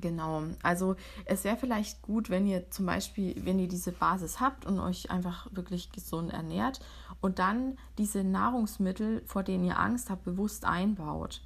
genau. 0.01 0.43
Also 0.63 0.97
es 1.25 1.45
wäre 1.45 1.57
vielleicht 1.57 2.03
gut, 2.03 2.31
wenn 2.31 2.47
ihr 2.47 2.71
zum 2.71 2.87
Beispiel, 2.87 3.35
wenn 3.45 3.59
ihr 3.59 3.69
diese 3.69 3.93
Basis 3.93 4.41
habt 4.41 4.67
und 4.67 4.81
euch 4.81 5.11
einfach 5.11 5.49
wirklich 5.53 5.93
gesund 5.93 6.33
ernährt 6.33 6.81
und 7.21 7.39
dann 7.39 7.79
diese 7.97 8.25
Nahrungsmittel, 8.25 9.23
vor 9.27 9.43
denen 9.43 9.65
ihr 9.65 9.79
Angst 9.79 10.11
habt, 10.11 10.25
bewusst 10.25 10.65
einbaut. 10.65 11.43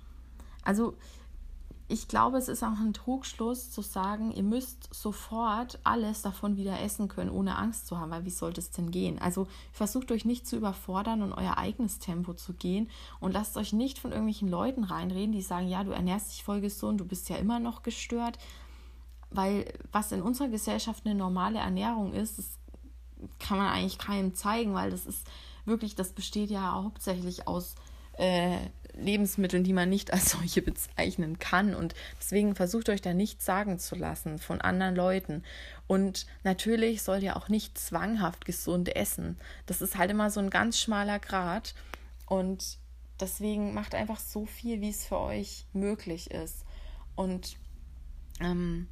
Also 0.65 0.97
ich 1.89 2.09
glaube, 2.09 2.39
es 2.39 2.49
ist 2.49 2.63
auch 2.63 2.79
ein 2.79 2.95
Trugschluss 2.95 3.71
zu 3.71 3.83
sagen, 3.83 4.33
ihr 4.33 4.43
müsst 4.43 4.93
sofort 4.95 5.79
alles 5.85 6.23
davon 6.23 6.57
wieder 6.57 6.81
essen 6.81 7.09
können, 7.09 7.31
ohne 7.31 7.57
Angst 7.57 7.87
zu 7.87 7.99
haben, 7.99 8.11
weil 8.11 8.25
wie 8.25 8.31
sollte 8.31 8.61
es 8.61 8.71
denn 8.71 8.91
gehen? 8.91 9.19
Also 9.19 9.47
versucht 9.73 10.11
euch 10.11 10.25
nicht 10.25 10.47
zu 10.47 10.57
überfordern 10.57 11.23
und 11.23 11.33
euer 11.33 11.59
eigenes 11.59 11.99
Tempo 11.99 12.35
zu 12.35 12.55
gehen 12.55 12.89
und 13.21 13.33
lasst 13.33 13.57
euch 13.57 13.73
nicht 13.73 13.99
von 13.99 14.13
irgendwelchen 14.13 14.49
Leuten 14.49 14.85
reinreden, 14.85 15.33
die 15.33 15.43
sagen, 15.43 15.69
ja, 15.69 15.85
du 15.85 15.91
ernährst 15.91 16.33
dich 16.33 16.45
voll 16.45 16.61
gesund, 16.61 17.01
du 17.01 17.05
bist 17.05 17.29
ja 17.29 17.37
immer 17.37 17.61
noch 17.61 17.83
gestört, 17.83 18.39
weil 19.31 19.73
was 19.91 20.13
in 20.13 20.23
unserer 20.23 20.49
Gesellschaft 20.49 21.05
eine 21.05 21.15
normale 21.15 21.59
Ernährung 21.59 22.13
ist, 22.13 22.39
das 22.39 22.59
kann 23.39 23.59
man 23.59 23.69
eigentlich 23.69 23.99
keinem 23.99 24.35
zeigen, 24.35 24.75
weil 24.75 24.91
das 24.91 25.07
ist 25.07 25.27
wirklich, 25.65 25.95
das 25.95 26.13
besteht 26.13 26.51
ja 26.51 26.73
hauptsächlich 26.73 27.47
aus 27.47 27.75
äh, 28.15 28.59
Lebensmitteln, 28.95 29.65
die 29.65 29.73
man 29.73 29.89
nicht 29.89 30.13
als 30.13 30.31
solche 30.31 30.63
bezeichnen 30.63 31.39
kann. 31.39 31.75
Und 31.75 31.95
deswegen 32.21 32.55
versucht 32.55 32.89
euch 32.89 33.01
da 33.01 33.15
nichts 33.15 33.45
sagen 33.45 33.79
zu 33.79 33.95
lassen 33.95 34.39
von 34.39 34.61
anderen 34.61 34.95
Leuten. 34.95 35.43
Und 35.87 36.27
natürlich 36.45 37.03
sollt 37.03 37.23
ihr 37.23 37.37
auch 37.37 37.49
nicht 37.49 37.79
zwanghaft 37.79 38.45
gesund 38.45 38.95
essen. 38.95 39.39
Das 39.67 39.83
ist 39.83 39.97
halt 39.97 40.11
immer 40.11 40.31
so 40.31 40.41
ein 40.41 40.51
ganz 40.51 40.79
schmaler 40.79 41.19
Grad. 41.19 41.75
Und 42.27 42.79
deswegen 43.21 43.75
macht 43.75 43.95
einfach 43.95 44.19
so 44.19 44.47
viel, 44.47 44.81
wie 44.81 44.91
es 44.91 45.05
für 45.05 45.19
euch 45.19 45.67
möglich 45.73 46.31
ist. 46.31 46.65
Und 47.15 47.57
ähm, 48.41 48.89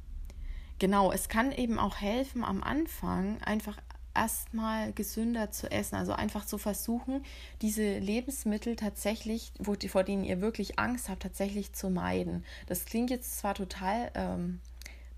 genau, 0.79 1.11
es 1.11 1.27
kann 1.29 1.51
eben 1.51 1.79
auch 1.79 1.97
helfen, 1.97 2.43
am 2.43 2.63
Anfang 2.63 3.41
einfach 3.41 3.77
erstmal 4.15 4.93
gesünder 4.93 5.51
zu 5.51 5.71
essen. 5.71 5.95
Also 5.95 6.13
einfach 6.13 6.45
zu 6.45 6.57
versuchen, 6.57 7.23
diese 7.61 7.99
Lebensmittel 7.99 8.75
tatsächlich, 8.75 9.51
wo, 9.59 9.75
vor 9.87 10.03
denen 10.03 10.23
ihr 10.23 10.41
wirklich 10.41 10.79
Angst 10.79 11.09
habt, 11.09 11.23
tatsächlich 11.23 11.73
zu 11.73 11.89
meiden. 11.89 12.45
Das 12.67 12.85
klingt 12.85 13.09
jetzt 13.09 13.39
zwar 13.39 13.55
total 13.55 14.11
ähm, 14.15 14.59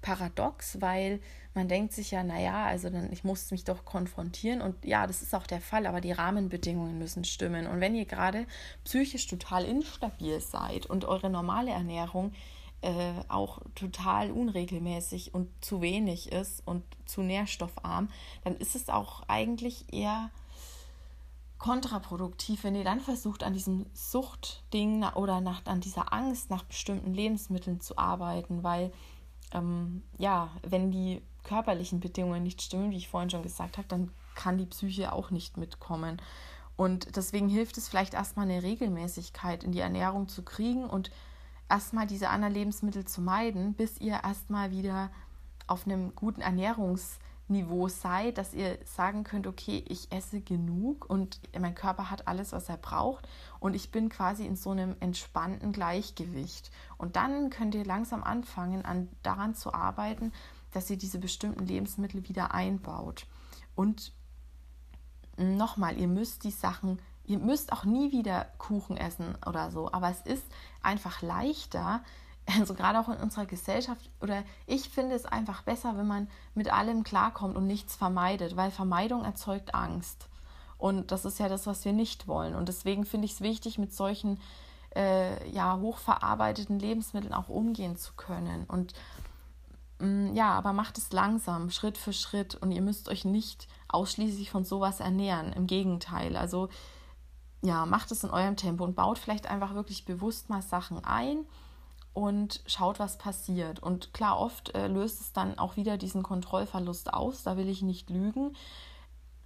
paradox, 0.01 0.81
weil 0.81 1.19
man 1.55 1.67
denkt 1.67 1.93
sich 1.93 2.11
ja, 2.11 2.23
naja, 2.23 2.65
also 2.65 2.89
dann, 2.89 3.11
ich 3.11 3.23
muss 3.23 3.51
mich 3.51 3.63
doch 3.63 3.85
konfrontieren 3.85 4.61
und 4.61 4.83
ja, 4.85 5.05
das 5.05 5.21
ist 5.21 5.35
auch 5.35 5.45
der 5.45 5.61
Fall, 5.61 5.85
aber 5.85 6.01
die 6.01 6.11
Rahmenbedingungen 6.11 6.97
müssen 6.97 7.23
stimmen. 7.25 7.67
Und 7.67 7.79
wenn 7.79 7.95
ihr 7.95 8.05
gerade 8.05 8.45
psychisch 8.83 9.27
total 9.27 9.65
instabil 9.65 10.39
seid 10.39 10.85
und 10.87 11.05
eure 11.05 11.29
normale 11.29 11.71
Ernährung 11.71 12.33
äh, 12.83 13.13
auch 13.29 13.59
total 13.75 14.31
unregelmäßig 14.31 15.33
und 15.33 15.49
zu 15.63 15.81
wenig 15.81 16.31
ist 16.31 16.61
und 16.65 16.83
zu 17.05 17.21
nährstoffarm, 17.21 18.09
dann 18.43 18.55
ist 18.57 18.75
es 18.75 18.89
auch 18.89 19.23
eigentlich 19.27 19.91
eher 19.93 20.29
kontraproduktiv, 21.57 22.65
wenn 22.65 22.75
ihr 22.75 22.83
dann 22.83 22.99
versucht, 22.99 23.43
an 23.43 23.53
diesem 23.53 23.85
Suchtding 23.93 25.05
oder 25.15 25.39
nach, 25.39 25.65
an 25.65 25.79
dieser 25.79 26.11
Angst 26.11 26.49
nach 26.49 26.63
bestimmten 26.63 27.13
Lebensmitteln 27.13 27.79
zu 27.79 27.97
arbeiten, 27.97 28.63
weil 28.63 28.91
ähm, 29.53 30.03
ja, 30.17 30.49
wenn 30.61 30.91
die 30.91 31.21
körperlichen 31.43 32.01
Bedingungen 32.01 32.43
nicht 32.43 32.61
stimmen, 32.61 32.91
wie 32.91 32.97
ich 32.97 33.07
vorhin 33.07 33.29
schon 33.29 33.43
gesagt 33.43 33.77
habe, 33.77 33.87
dann 33.87 34.11
kann 34.35 34.57
die 34.57 34.65
Psyche 34.65 35.13
auch 35.13 35.31
nicht 35.31 35.55
mitkommen. 35.55 36.21
Und 36.75 37.15
deswegen 37.15 37.47
hilft 37.47 37.77
es 37.77 37.87
vielleicht 37.87 38.13
erstmal 38.13 38.49
eine 38.49 38.63
Regelmäßigkeit 38.63 39.63
in 39.63 39.71
die 39.71 39.79
Ernährung 39.79 40.27
zu 40.27 40.43
kriegen 40.43 40.85
und 40.85 41.11
erstmal 41.69 42.07
diese 42.07 42.29
anderen 42.29 42.53
Lebensmittel 42.53 43.05
zu 43.05 43.21
meiden, 43.21 43.73
bis 43.73 43.99
ihr 43.99 44.21
erstmal 44.23 44.71
wieder 44.71 45.11
auf 45.67 45.85
einem 45.85 46.15
guten 46.15 46.41
Ernährungsweg 46.41 47.19
Niveau 47.49 47.89
seid, 47.89 48.37
dass 48.37 48.53
ihr 48.53 48.79
sagen 48.85 49.23
könnt, 49.23 49.47
okay, 49.47 49.83
ich 49.87 50.11
esse 50.11 50.41
genug 50.41 51.09
und 51.09 51.39
mein 51.57 51.75
Körper 51.75 52.09
hat 52.09 52.27
alles, 52.27 52.53
was 52.53 52.69
er 52.69 52.77
braucht 52.77 53.27
und 53.59 53.75
ich 53.75 53.91
bin 53.91 54.09
quasi 54.09 54.45
in 54.45 54.55
so 54.55 54.71
einem 54.71 54.95
entspannten 55.01 55.73
Gleichgewicht. 55.73 56.71
Und 56.97 57.15
dann 57.17 57.49
könnt 57.49 57.75
ihr 57.75 57.85
langsam 57.85 58.23
anfangen, 58.23 58.85
an, 58.85 59.09
daran 59.23 59.55
zu 59.55 59.73
arbeiten, 59.73 60.31
dass 60.71 60.89
ihr 60.89 60.97
diese 60.97 61.19
bestimmten 61.19 61.65
Lebensmittel 61.65 62.27
wieder 62.29 62.53
einbaut. 62.53 63.27
Und 63.75 64.13
nochmal, 65.37 65.97
ihr 65.97 66.07
müsst 66.07 66.45
die 66.45 66.51
Sachen, 66.51 66.99
ihr 67.25 67.39
müsst 67.39 67.71
auch 67.71 67.85
nie 67.85 68.11
wieder 68.11 68.47
Kuchen 68.57 68.97
essen 68.97 69.37
oder 69.45 69.71
so, 69.71 69.91
aber 69.91 70.09
es 70.09 70.21
ist 70.21 70.45
einfach 70.81 71.21
leichter, 71.21 72.01
also 72.59 72.73
gerade 72.73 72.99
auch 72.99 73.09
in 73.09 73.17
unserer 73.17 73.45
Gesellschaft, 73.45 74.09
oder 74.21 74.43
ich 74.67 74.89
finde 74.89 75.15
es 75.15 75.25
einfach 75.25 75.61
besser, 75.61 75.97
wenn 75.97 76.07
man 76.07 76.27
mit 76.55 76.71
allem 76.71 77.03
klarkommt 77.03 77.55
und 77.55 77.67
nichts 77.67 77.95
vermeidet, 77.95 78.55
weil 78.55 78.71
Vermeidung 78.71 79.23
erzeugt 79.23 79.73
Angst. 79.73 80.27
Und 80.77 81.11
das 81.11 81.23
ist 81.23 81.39
ja 81.39 81.47
das, 81.47 81.65
was 81.65 81.85
wir 81.85 81.93
nicht 81.93 82.27
wollen. 82.27 82.55
Und 82.55 82.67
deswegen 82.67 83.05
finde 83.05 83.25
ich 83.25 83.33
es 83.33 83.41
wichtig, 83.41 83.77
mit 83.77 83.93
solchen 83.93 84.37
äh, 84.95 85.49
ja, 85.49 85.79
hochverarbeiteten 85.79 86.77
Lebensmitteln 86.77 87.33
auch 87.33 87.47
umgehen 87.47 87.95
zu 87.95 88.11
können. 88.17 88.65
Und 88.65 88.93
mh, 89.99 90.07
mm, 90.07 90.35
ja, 90.35 90.51
aber 90.51 90.73
macht 90.73 90.97
es 90.97 91.13
langsam, 91.13 91.69
Schritt 91.69 91.97
für 91.97 92.11
Schritt. 92.11 92.55
Und 92.55 92.73
ihr 92.73 92.81
müsst 92.81 93.07
euch 93.07 93.23
nicht 93.23 93.69
ausschließlich 93.87 94.51
von 94.51 94.65
sowas 94.65 94.99
ernähren. 94.99 95.53
Im 95.53 95.67
Gegenteil. 95.67 96.35
Also 96.35 96.67
ja, 97.63 97.85
macht 97.85 98.11
es 98.11 98.23
in 98.23 98.29
eurem 98.29 98.57
Tempo 98.57 98.83
und 98.83 98.95
baut 98.95 99.17
vielleicht 99.17 99.49
einfach 99.49 99.73
wirklich 99.73 100.05
bewusst 100.05 100.49
mal 100.49 100.61
Sachen 100.61 101.03
ein 101.03 101.45
und 102.13 102.61
schaut, 102.67 102.99
was 102.99 103.17
passiert. 103.17 103.79
Und 103.81 104.13
klar, 104.13 104.37
oft 104.37 104.75
äh, 104.75 104.87
löst 104.87 105.21
es 105.21 105.31
dann 105.31 105.57
auch 105.57 105.77
wieder 105.77 105.97
diesen 105.97 106.23
Kontrollverlust 106.23 107.13
aus, 107.13 107.43
da 107.43 107.55
will 107.55 107.69
ich 107.69 107.81
nicht 107.81 108.09
lügen. 108.09 108.55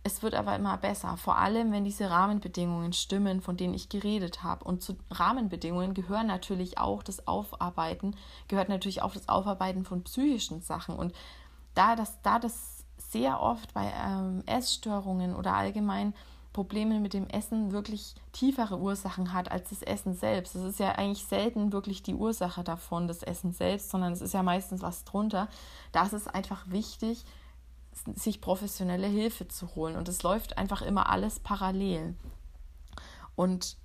Es 0.04 0.24
wird 0.24 0.36
aber 0.36 0.56
immer 0.56 0.78
besser, 0.78 1.18
vor 1.18 1.38
allem 1.38 1.72
wenn 1.72 1.84
diese 1.84 2.10
Rahmenbedingungen 2.10 2.94
stimmen, 2.94 3.42
von 3.42 3.56
denen 3.56 3.74
ich 3.74 3.90
geredet 3.90 4.42
habe. 4.42 4.64
Und 4.64 4.82
zu 4.82 4.98
Rahmenbedingungen 5.12 5.94
gehören 5.94 6.28
natürlich 6.28 6.78
auch 6.78 7.04
das 7.04 7.28
Aufarbeiten, 7.28 8.16
gehört 8.48 8.70
natürlich 8.70 9.02
auch 9.02 9.14
das 9.14 9.30
Aufarbeiten 9.30 9.86
von 9.86 10.04
psychischen 10.04 10.62
Sachen. 10.62 10.96
Und 10.96 11.14
da 11.76 11.96
das, 11.96 12.22
da 12.22 12.40
das 12.40 12.86
sehr 12.98 13.42
oft 13.42 13.74
bei 13.74 13.94
ähm, 13.96 14.44
Essstörungen 14.46 15.36
oder 15.36 15.54
allgemein 15.54 16.14
Probleme 16.58 17.00
mit 17.00 17.14
dem 17.14 17.28
Essen 17.28 17.72
wirklich 17.72 18.16
tiefere 18.32 18.80
Ursachen 18.80 19.32
hat 19.32 19.52
als 19.52 19.70
das 19.70 19.84
Essen 19.84 20.16
selbst. 20.16 20.56
Es 20.56 20.64
ist 20.64 20.80
ja 20.80 20.94
eigentlich 20.94 21.24
selten 21.24 21.72
wirklich 21.72 22.02
die 22.02 22.16
Ursache 22.16 22.64
davon, 22.64 23.08
das 23.08 23.22
Essen 23.22 23.54
selbst, 23.54 23.92
sondern 23.92 24.12
es 24.12 24.22
ist 24.22 24.34
ja 24.34 24.42
meistens 24.42 24.82
was 24.82 25.04
drunter. 25.04 25.50
Da 25.92 26.04
ist 26.04 26.14
es 26.14 26.28
einfach 26.28 26.68
wichtig, 26.68 27.26
sich 28.16 28.42
professionelle 28.42 29.06
Hilfe 29.06 29.48
zu 29.48 29.76
holen. 29.76 29.98
Und 29.98 30.10
es 30.10 30.24
läuft 30.24 30.58
einfach 30.58 30.82
immer 30.82 31.10
alles 31.10 31.40
parallel. 31.40 32.16
Und 33.36 33.78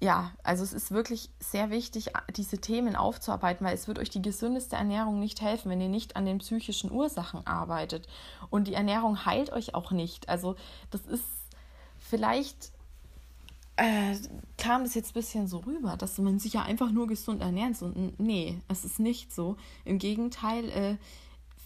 ja, 0.00 0.32
also 0.42 0.64
es 0.64 0.72
ist 0.72 0.90
wirklich 0.90 1.30
sehr 1.38 1.70
wichtig, 1.70 2.10
diese 2.34 2.58
Themen 2.58 2.96
aufzuarbeiten, 2.96 3.64
weil 3.64 3.76
es 3.76 3.86
wird 3.86 4.00
euch 4.00 4.10
die 4.10 4.22
gesündeste 4.22 4.74
Ernährung 4.74 5.20
nicht 5.20 5.40
helfen, 5.40 5.70
wenn 5.70 5.80
ihr 5.80 5.88
nicht 5.88 6.16
an 6.16 6.26
den 6.26 6.38
psychischen 6.38 6.90
Ursachen 6.90 7.46
arbeitet. 7.46 8.08
Und 8.50 8.66
die 8.66 8.74
Ernährung 8.74 9.24
heilt 9.24 9.52
euch 9.52 9.76
auch 9.76 9.92
nicht. 9.92 10.28
Also 10.28 10.56
das 10.90 11.06
ist 11.06 11.22
vielleicht 12.08 12.72
äh, 13.76 14.16
kam 14.56 14.84
das 14.84 14.94
jetzt 14.94 15.10
ein 15.10 15.14
bisschen 15.14 15.46
so 15.46 15.58
rüber, 15.58 15.96
dass 15.96 16.18
man 16.18 16.38
sich 16.38 16.54
ja 16.54 16.62
einfach 16.62 16.90
nur 16.90 17.06
gesund 17.06 17.42
ernährt. 17.42 17.80
Und 17.82 18.18
nee, 18.18 18.60
es 18.68 18.84
ist 18.84 18.98
nicht 18.98 19.34
so. 19.34 19.56
Im 19.84 19.98
Gegenteil, 19.98 20.70
äh, 20.70 20.96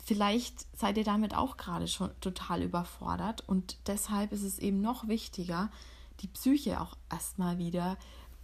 vielleicht 0.04 0.66
seid 0.76 0.96
ihr 0.98 1.04
damit 1.04 1.34
auch 1.34 1.56
gerade 1.56 1.86
schon 1.86 2.10
total 2.20 2.62
überfordert. 2.62 3.48
Und 3.48 3.78
deshalb 3.86 4.32
ist 4.32 4.42
es 4.42 4.58
eben 4.58 4.80
noch 4.80 5.06
wichtiger, 5.08 5.70
die 6.20 6.28
Psyche 6.28 6.80
auch 6.80 6.96
erstmal 7.10 7.58
wieder 7.58 7.96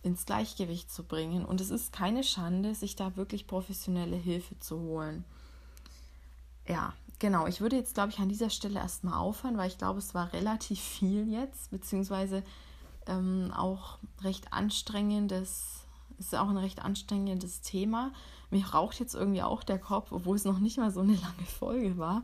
ins 0.02 0.26
Gleichgewicht 0.26 0.90
zu 0.92 1.02
bringen. 1.02 1.44
Und 1.44 1.60
es 1.60 1.70
ist 1.70 1.92
keine 1.92 2.22
Schande, 2.22 2.74
sich 2.74 2.94
da 2.94 3.16
wirklich 3.16 3.48
professionelle 3.48 4.16
Hilfe 4.16 4.56
zu 4.60 4.78
holen. 4.78 5.24
Ja, 6.68 6.94
genau, 7.18 7.46
ich 7.46 7.60
würde 7.60 7.76
jetzt, 7.76 7.94
glaube 7.94 8.10
ich, 8.10 8.18
an 8.18 8.28
dieser 8.28 8.50
Stelle 8.50 8.80
erstmal 8.80 9.14
aufhören, 9.14 9.56
weil 9.56 9.68
ich 9.68 9.78
glaube, 9.78 9.98
es 9.98 10.14
war 10.14 10.32
relativ 10.32 10.80
viel 10.80 11.28
jetzt, 11.30 11.70
beziehungsweise 11.70 12.42
ähm, 13.06 13.52
auch 13.56 13.98
recht 14.22 14.52
anstrengendes, 14.52 15.84
ist 16.18 16.34
auch 16.34 16.48
ein 16.48 16.56
recht 16.56 16.82
anstrengendes 16.82 17.60
Thema. 17.60 18.12
Mir 18.50 18.66
raucht 18.66 19.00
jetzt 19.00 19.14
irgendwie 19.14 19.42
auch 19.42 19.62
der 19.62 19.78
Kopf, 19.78 20.12
obwohl 20.12 20.36
es 20.36 20.44
noch 20.44 20.58
nicht 20.58 20.78
mal 20.78 20.90
so 20.90 21.00
eine 21.00 21.14
lange 21.14 21.46
Folge 21.58 21.98
war. 21.98 22.22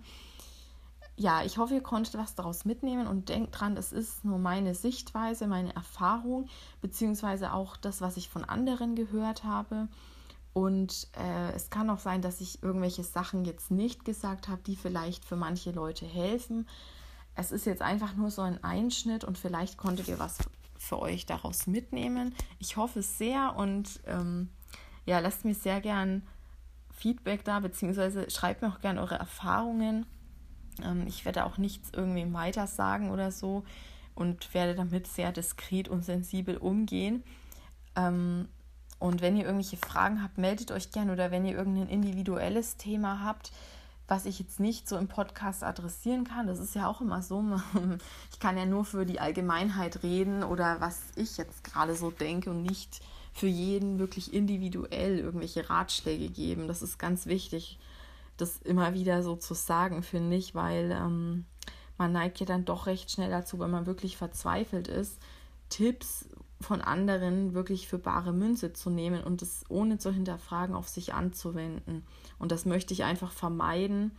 Ja, 1.16 1.42
ich 1.44 1.58
hoffe, 1.58 1.74
ihr 1.74 1.82
konntet 1.82 2.14
was 2.14 2.34
daraus 2.34 2.64
mitnehmen 2.64 3.06
und 3.06 3.28
denkt 3.28 3.60
dran, 3.60 3.76
es 3.76 3.92
ist 3.92 4.24
nur 4.24 4.38
meine 4.38 4.74
Sichtweise, 4.74 5.46
meine 5.46 5.74
Erfahrung, 5.74 6.48
beziehungsweise 6.80 7.52
auch 7.52 7.76
das, 7.76 8.00
was 8.00 8.16
ich 8.16 8.28
von 8.28 8.44
anderen 8.44 8.96
gehört 8.96 9.44
habe. 9.44 9.88
Und 10.52 11.08
äh, 11.16 11.52
es 11.52 11.70
kann 11.70 11.88
auch 11.88 11.98
sein, 11.98 12.20
dass 12.20 12.40
ich 12.40 12.62
irgendwelche 12.62 13.04
Sachen 13.04 13.44
jetzt 13.44 13.70
nicht 13.70 14.04
gesagt 14.04 14.48
habe, 14.48 14.62
die 14.62 14.76
vielleicht 14.76 15.24
für 15.24 15.36
manche 15.36 15.70
Leute 15.70 16.06
helfen. 16.06 16.68
Es 17.34 17.52
ist 17.52 17.64
jetzt 17.64 17.80
einfach 17.80 18.14
nur 18.14 18.30
so 18.30 18.42
ein 18.42 18.62
Einschnitt 18.62 19.24
und 19.24 19.38
vielleicht 19.38 19.78
konntet 19.78 20.08
ihr 20.08 20.18
was 20.18 20.38
für 20.76 20.98
euch 21.00 21.24
daraus 21.24 21.66
mitnehmen. 21.66 22.34
Ich 22.58 22.76
hoffe 22.76 22.98
es 22.98 23.16
sehr 23.16 23.54
und 23.56 24.00
ähm, 24.06 24.50
ja, 25.06 25.20
lasst 25.20 25.44
mir 25.44 25.54
sehr 25.54 25.80
gern 25.80 26.22
Feedback 26.90 27.44
da, 27.44 27.60
beziehungsweise 27.60 28.30
schreibt 28.30 28.60
mir 28.60 28.68
auch 28.68 28.80
gern 28.80 28.98
eure 28.98 29.14
Erfahrungen. 29.14 30.04
Ähm, 30.82 31.06
ich 31.06 31.24
werde 31.24 31.46
auch 31.46 31.56
nichts 31.56 31.90
irgendwie 31.94 32.30
weiter 32.34 32.66
sagen 32.66 33.10
oder 33.10 33.30
so 33.30 33.64
und 34.14 34.52
werde 34.52 34.74
damit 34.74 35.06
sehr 35.06 35.32
diskret 35.32 35.88
und 35.88 36.04
sensibel 36.04 36.58
umgehen. 36.58 37.24
Ähm, 37.96 38.48
und 39.02 39.20
wenn 39.20 39.36
ihr 39.36 39.44
irgendwelche 39.44 39.76
Fragen 39.76 40.22
habt, 40.22 40.38
meldet 40.38 40.70
euch 40.70 40.92
gerne 40.92 41.12
oder 41.12 41.32
wenn 41.32 41.44
ihr 41.44 41.56
irgendein 41.56 41.88
individuelles 41.88 42.76
Thema 42.76 43.24
habt, 43.24 43.50
was 44.06 44.26
ich 44.26 44.38
jetzt 44.38 44.60
nicht 44.60 44.88
so 44.88 44.96
im 44.96 45.08
Podcast 45.08 45.64
adressieren 45.64 46.22
kann, 46.22 46.46
das 46.46 46.60
ist 46.60 46.76
ja 46.76 46.86
auch 46.86 47.00
immer 47.00 47.20
so. 47.20 47.42
Ich 48.32 48.38
kann 48.38 48.56
ja 48.56 48.64
nur 48.64 48.84
für 48.84 49.04
die 49.04 49.18
Allgemeinheit 49.18 50.04
reden 50.04 50.44
oder 50.44 50.80
was 50.80 51.00
ich 51.16 51.36
jetzt 51.36 51.64
gerade 51.64 51.96
so 51.96 52.12
denke 52.12 52.50
und 52.50 52.62
nicht 52.62 53.00
für 53.32 53.48
jeden 53.48 53.98
wirklich 53.98 54.32
individuell 54.32 55.18
irgendwelche 55.18 55.68
Ratschläge 55.68 56.28
geben. 56.28 56.68
Das 56.68 56.80
ist 56.80 56.98
ganz 56.98 57.26
wichtig, 57.26 57.80
das 58.36 58.58
immer 58.58 58.94
wieder 58.94 59.24
so 59.24 59.34
zu 59.34 59.54
sagen, 59.54 60.04
finde 60.04 60.36
ich, 60.36 60.54
weil 60.54 60.92
ähm, 60.92 61.44
man 61.98 62.12
neigt 62.12 62.38
ja 62.38 62.46
dann 62.46 62.64
doch 62.64 62.86
recht 62.86 63.10
schnell 63.10 63.30
dazu, 63.30 63.58
wenn 63.58 63.70
man 63.70 63.86
wirklich 63.86 64.16
verzweifelt 64.16 64.86
ist, 64.86 65.18
Tipps 65.70 66.26
von 66.62 66.80
anderen 66.80 67.54
wirklich 67.54 67.88
für 67.88 67.98
bare 67.98 68.32
Münze 68.32 68.72
zu 68.72 68.90
nehmen 68.90 69.22
und 69.22 69.42
es 69.42 69.64
ohne 69.68 69.98
zu 69.98 70.12
hinterfragen 70.12 70.74
auf 70.74 70.88
sich 70.88 71.14
anzuwenden. 71.14 72.04
Und 72.38 72.52
das 72.52 72.64
möchte 72.64 72.94
ich 72.94 73.04
einfach 73.04 73.32
vermeiden, 73.32 74.12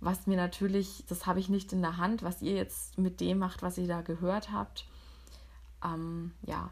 was 0.00 0.26
mir 0.26 0.36
natürlich, 0.36 1.04
das 1.08 1.26
habe 1.26 1.40
ich 1.40 1.48
nicht 1.48 1.72
in 1.72 1.82
der 1.82 1.96
Hand, 1.96 2.22
was 2.22 2.42
ihr 2.42 2.54
jetzt 2.54 2.98
mit 2.98 3.20
dem 3.20 3.38
macht, 3.38 3.62
was 3.62 3.78
ihr 3.78 3.88
da 3.88 4.00
gehört 4.00 4.52
habt. 4.52 4.86
Ähm, 5.84 6.32
ja, 6.42 6.70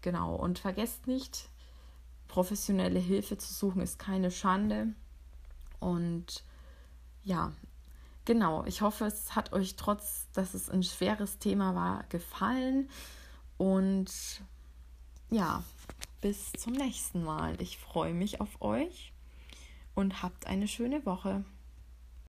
genau. 0.00 0.34
Und 0.36 0.58
vergesst 0.58 1.06
nicht, 1.06 1.48
professionelle 2.28 2.98
Hilfe 2.98 3.36
zu 3.38 3.52
suchen 3.52 3.82
ist 3.82 3.98
keine 3.98 4.30
Schande. 4.30 4.88
Und 5.80 6.44
ja, 7.24 7.52
genau. 8.24 8.64
Ich 8.66 8.80
hoffe, 8.80 9.06
es 9.06 9.34
hat 9.34 9.52
euch 9.52 9.76
trotz, 9.76 10.28
dass 10.32 10.54
es 10.54 10.70
ein 10.70 10.82
schweres 10.82 11.38
Thema 11.38 11.74
war, 11.74 12.04
gefallen. 12.10 12.88
Und 13.58 14.42
ja, 15.30 15.62
bis 16.20 16.52
zum 16.52 16.72
nächsten 16.72 17.22
Mal. 17.22 17.60
Ich 17.60 17.78
freue 17.78 18.14
mich 18.14 18.40
auf 18.40 18.62
euch 18.62 19.12
und 19.94 20.22
habt 20.22 20.46
eine 20.46 20.68
schöne 20.68 21.04
Woche. 21.04 21.44